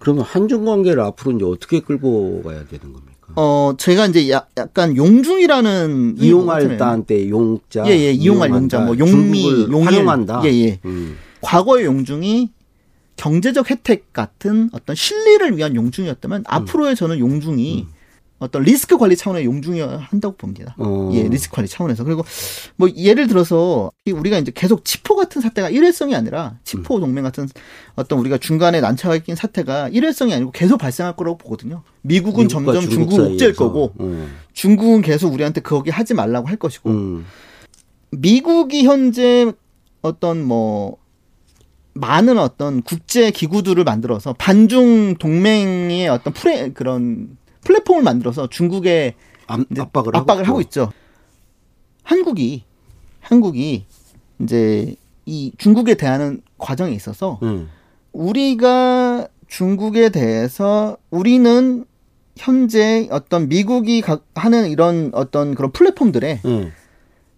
그러면 0.00 0.24
한중 0.24 0.64
관계를 0.64 1.00
앞으로 1.02 1.36
이제 1.36 1.44
어떻게 1.44 1.80
끌고 1.80 2.42
가야 2.42 2.66
되는 2.66 2.92
겁니까? 2.92 3.15
어 3.34 3.74
제가 3.76 4.06
이제 4.06 4.30
야- 4.30 4.46
약간 4.56 4.96
용중이라는 4.96 6.16
이용할 6.18 6.76
따한 6.78 7.04
때 7.04 7.28
용자, 7.28 7.84
예 7.86 7.90
예 7.98 8.12
이용할 8.12 8.48
이용한다. 8.50 8.78
용자 8.78 8.80
뭐 8.80 8.98
용미 8.98 9.44
용일 9.72 9.86
활용한다. 9.86 10.42
예 10.44 10.48
예. 10.52 10.80
음, 10.84 11.16
과거의 11.40 11.84
용중이 11.86 12.50
경제적 13.16 13.70
혜택 13.70 14.12
같은 14.12 14.68
어떤 14.72 14.94
실리를 14.94 15.56
위한 15.56 15.74
용중이었다면 15.74 16.44
앞으로의 16.46 16.94
저는 16.96 17.18
용중이 17.18 17.86
어떤 18.38 18.62
리스크 18.62 18.98
관리 18.98 19.16
차원의 19.16 19.46
용중이어야 19.46 19.96
한다고 19.96 20.36
봅니다. 20.36 20.74
어. 20.78 21.10
예, 21.14 21.22
리스크 21.22 21.54
관리 21.54 21.68
차원에서. 21.68 22.04
그리고 22.04 22.22
뭐 22.76 22.88
예를 22.94 23.28
들어서 23.28 23.90
이 24.04 24.12
우리가 24.12 24.38
이제 24.38 24.52
계속 24.54 24.84
치포 24.84 25.16
같은 25.16 25.40
사태가 25.40 25.70
일회성이 25.70 26.14
아니라 26.14 26.56
음. 26.56 26.58
치포 26.62 27.00
동맹 27.00 27.24
같은 27.24 27.48
어떤 27.94 28.18
우리가 28.18 28.36
중간에 28.36 28.80
난처하게 28.80 29.22
낀 29.22 29.34
사태가 29.36 29.88
일회성이 29.88 30.34
아니고 30.34 30.50
계속 30.50 30.76
발생할 30.76 31.16
거라고 31.16 31.38
보거든요. 31.38 31.82
미국은 32.02 32.48
점점 32.48 32.82
중국 32.88 33.10
중국 33.10 33.32
옥죄일. 33.32 33.54
거고 33.54 33.92
어. 33.98 34.28
중국은 34.52 35.00
계속 35.00 35.32
우리한테 35.32 35.62
거기 35.62 35.90
하지 35.90 36.12
말라고 36.12 36.48
할 36.48 36.56
것이고 36.56 36.90
음. 36.90 37.26
미국이 38.10 38.84
현재 38.84 39.50
어떤 40.02 40.42
뭐 40.44 40.98
많은 41.94 42.36
어떤 42.36 42.82
국제 42.82 43.30
기구들을 43.30 43.82
만들어서 43.82 44.34
반중 44.34 45.16
동맹의 45.16 46.08
어떤 46.08 46.34
프레 46.34 46.70
그런 46.72 47.38
플랫폼을 47.66 48.02
만들어서 48.02 48.48
중국에 48.48 49.14
압, 49.48 49.60
이제 49.70 49.80
압박을 49.82 50.16
압박을 50.16 50.46
하고 50.48 50.60
있죠. 50.60 50.82
있죠. 50.84 50.92
한국이 52.02 52.62
한국이 53.20 53.84
이제 54.40 54.94
이 55.24 55.52
중국에 55.58 55.94
대하는 55.96 56.40
과정에 56.58 56.92
있어서 56.94 57.40
음. 57.42 57.68
우리가 58.12 59.26
중국에 59.48 60.10
대해서 60.10 60.96
우리는 61.10 61.84
현재 62.36 63.08
어떤 63.10 63.48
미국이 63.48 64.00
가- 64.00 64.20
하는 64.34 64.68
이런 64.70 65.10
어떤 65.14 65.54
그런 65.54 65.72
플랫폼들에 65.72 66.40
예. 66.44 66.72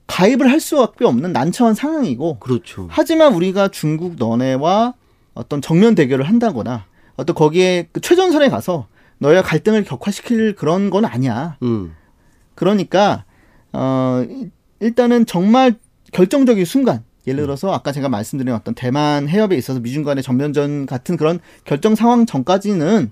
가입을 0.07 0.51
할 0.51 0.61
수밖에 0.61 1.05
없는 1.05 1.33
난처한 1.33 1.75
상황이고 1.75 2.39
그렇죠. 2.41 2.87
하지만 2.91 3.35
우리가 3.35 3.69
중국 3.69 4.17
너네와 4.19 4.95
어떤 5.35 5.63
정면 5.63 5.95
대결을 5.95 6.27
한다거나 6.29 6.87
어떤 7.17 7.35
거기에 7.37 7.89
그 7.93 8.01
최전선에 8.01 8.49
가서 8.49 8.89
너희가 9.19 9.43
갈등을 9.43 9.85
격화시킬 9.85 10.55
그런 10.55 10.91
건 10.91 11.05
아니야. 11.05 11.57
음. 11.63 11.95
그러니까 12.55 13.25
어 13.73 14.25
일- 14.29 14.51
일단은 14.81 15.27
정말 15.27 15.75
결정적인 16.13 16.65
순간 16.65 17.03
예를 17.27 17.43
들어서 17.43 17.73
아까 17.73 17.93
제가 17.93 18.09
말씀드린 18.09 18.55
어떤 18.55 18.75
대만 18.75 19.29
해협에 19.29 19.57
있어서 19.57 19.81
미중 19.81 20.03
간의 20.03 20.23
전면전 20.23 20.87
같은 20.87 21.17
그런 21.17 21.41
결정 21.65 21.95
상황 21.95 22.25
전까지는 22.27 23.11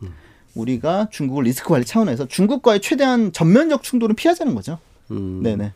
우리가 0.54 1.08
중국을 1.10 1.44
리스크 1.44 1.68
관리 1.68 1.84
차원에서 1.84 2.26
중국과의 2.26 2.80
최대한 2.80 3.32
전면적 3.32 3.82
충돌은 3.82 4.16
피하자는 4.16 4.54
거죠. 4.54 4.78
음. 5.10 5.40
네네. 5.42 5.72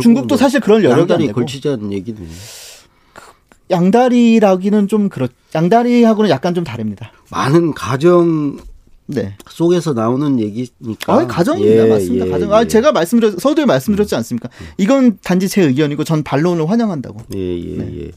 중국도 0.00 0.28
뭐 0.28 0.38
사실 0.38 0.60
그럴 0.60 0.82
여력이 0.84 0.94
안 0.94 1.00
양다리 1.00 1.26
되고 1.26 1.40
걸치자는 1.40 1.92
얘기네. 1.92 2.26
양다리라기는 3.70 4.88
좀 4.88 5.08
그렇 5.08 5.28
양다리하고는 5.54 6.30
약간 6.30 6.54
좀 6.54 6.64
다릅니다. 6.64 7.12
많은 7.30 7.74
가정 7.74 8.56
네. 9.06 9.36
속에서 9.50 9.92
나오는 9.92 10.40
얘기니까. 10.40 11.12
아, 11.12 11.26
가정입니다. 11.26 11.86
예, 11.86 11.88
맞습니다. 11.88 12.26
예, 12.26 12.30
가정. 12.30 12.52
아, 12.54 12.62
예. 12.62 12.68
제가 12.68 12.92
말씀드렸, 12.92 13.40
서두에 13.40 13.64
말씀드렸지 13.64 14.14
않습니까? 14.14 14.48
이건 14.78 15.18
단지 15.22 15.48
제 15.48 15.62
의견이고 15.62 16.04
전 16.04 16.22
반론을 16.22 16.68
환영한다고. 16.70 17.20
예, 17.34 17.58
예, 17.58 17.76
네. 17.76 18.00
예. 18.00 18.10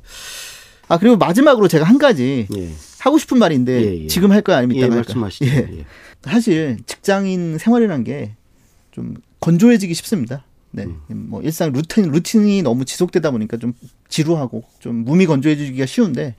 아, 0.88 0.98
그리고 0.98 1.18
마지막으로 1.18 1.68
제가 1.68 1.86
한 1.86 1.98
가지 1.98 2.48
예. 2.56 2.72
하고 3.00 3.18
싶은 3.18 3.40
말인데 3.40 3.84
예, 3.84 4.04
예. 4.04 4.08
지금 4.08 4.32
할 4.32 4.42
거야 4.42 4.58
아니면 4.58 4.78
예, 4.78 4.80
이따가 4.82 4.96
할까? 4.96 5.14
말씀하시죠. 5.14 5.46
예. 5.46 5.80
예. 5.80 5.86
사실 6.24 6.78
직장인 6.86 7.58
생활이라는 7.58 8.04
게좀 8.04 9.16
건조해지기 9.40 9.94
쉽습니다. 9.94 10.46
네. 10.72 10.84
음. 10.84 11.28
뭐 11.30 11.42
일상 11.42 11.72
루틴 11.72 12.12
루틴이 12.12 12.62
너무 12.62 12.84
지속되다 12.86 13.32
보니까 13.32 13.58
좀 13.58 13.74
지루하고 14.10 14.64
좀 14.80 15.06
몸이 15.06 15.26
건조해지기가 15.26 15.86
쉬운데 15.86 16.36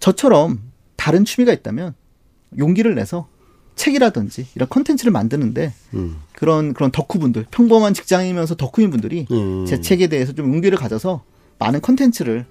저처럼 0.00 0.60
다른 0.96 1.24
취미가 1.24 1.52
있다면 1.52 1.94
용기를 2.58 2.94
내서 2.94 3.26
책이라든지 3.76 4.46
이런 4.54 4.68
컨텐츠를 4.68 5.12
만드는데 5.12 5.72
음. 5.94 6.16
그런 6.34 6.74
그런 6.74 6.90
덕후분들 6.90 7.46
평범한 7.50 7.94
직장인이면서 7.94 8.56
덕후인 8.56 8.90
분들이 8.90 9.26
예. 9.30 9.64
제 9.66 9.80
책에 9.80 10.08
대해서 10.08 10.32
좀 10.32 10.52
용기를 10.52 10.76
가져서 10.78 11.22
많은 11.58 11.80
컨텐츠를 11.80 12.44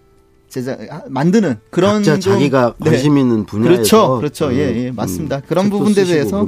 제작 0.49 0.81
아, 0.89 1.03
만드는 1.07 1.57
그런 1.69 2.03
좀- 2.03 2.19
자기가 2.19 2.75
네. 2.79 2.89
관심 2.89 3.17
있는 3.17 3.45
분야에서 3.45 3.71
그렇죠, 3.73 4.17
그렇죠. 4.17 4.47
음, 4.47 4.53
예, 4.55 4.85
예, 4.85 4.91
맞습니다. 4.91 5.41
그런 5.41 5.69
쓰시고 6.05 6.11
대해서. 6.13 6.45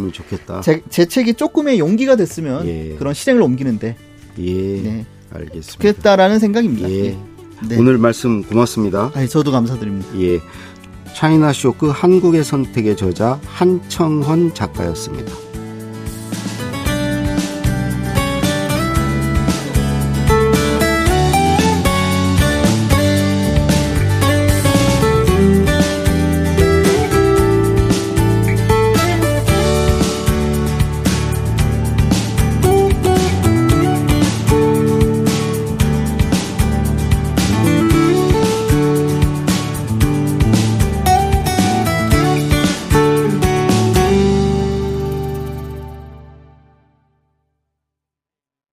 제, 0.62 0.82
제 0.90 1.06
책이 1.06 1.36
조금의 1.36 1.80
용기가 1.80 2.16
됐으면 2.18 2.68
예. 2.68 2.96
그런 2.98 3.14
실행을 3.14 3.42
옮기는데 3.42 3.96
예, 4.40 4.52
네. 4.82 5.06
알겠습니다. 5.32 5.72
좋겠다라는 5.72 6.40
생각입니다. 6.40 6.90
예. 6.90 7.06
예. 7.06 7.18
네. 7.70 7.78
오늘 7.78 7.98
말씀 7.98 8.44
고맙습니다. 8.44 9.12
아니, 9.14 9.30
저도 9.30 9.52
감사드립니다. 9.52 10.20
예. 10.20 10.40
차이나 11.14 11.54
쇼크 11.54 11.90
한국의 11.90 12.44
선택의 12.44 12.98
저자 12.98 13.40
한청헌 13.46 14.54
작가였습니다. 14.54 15.53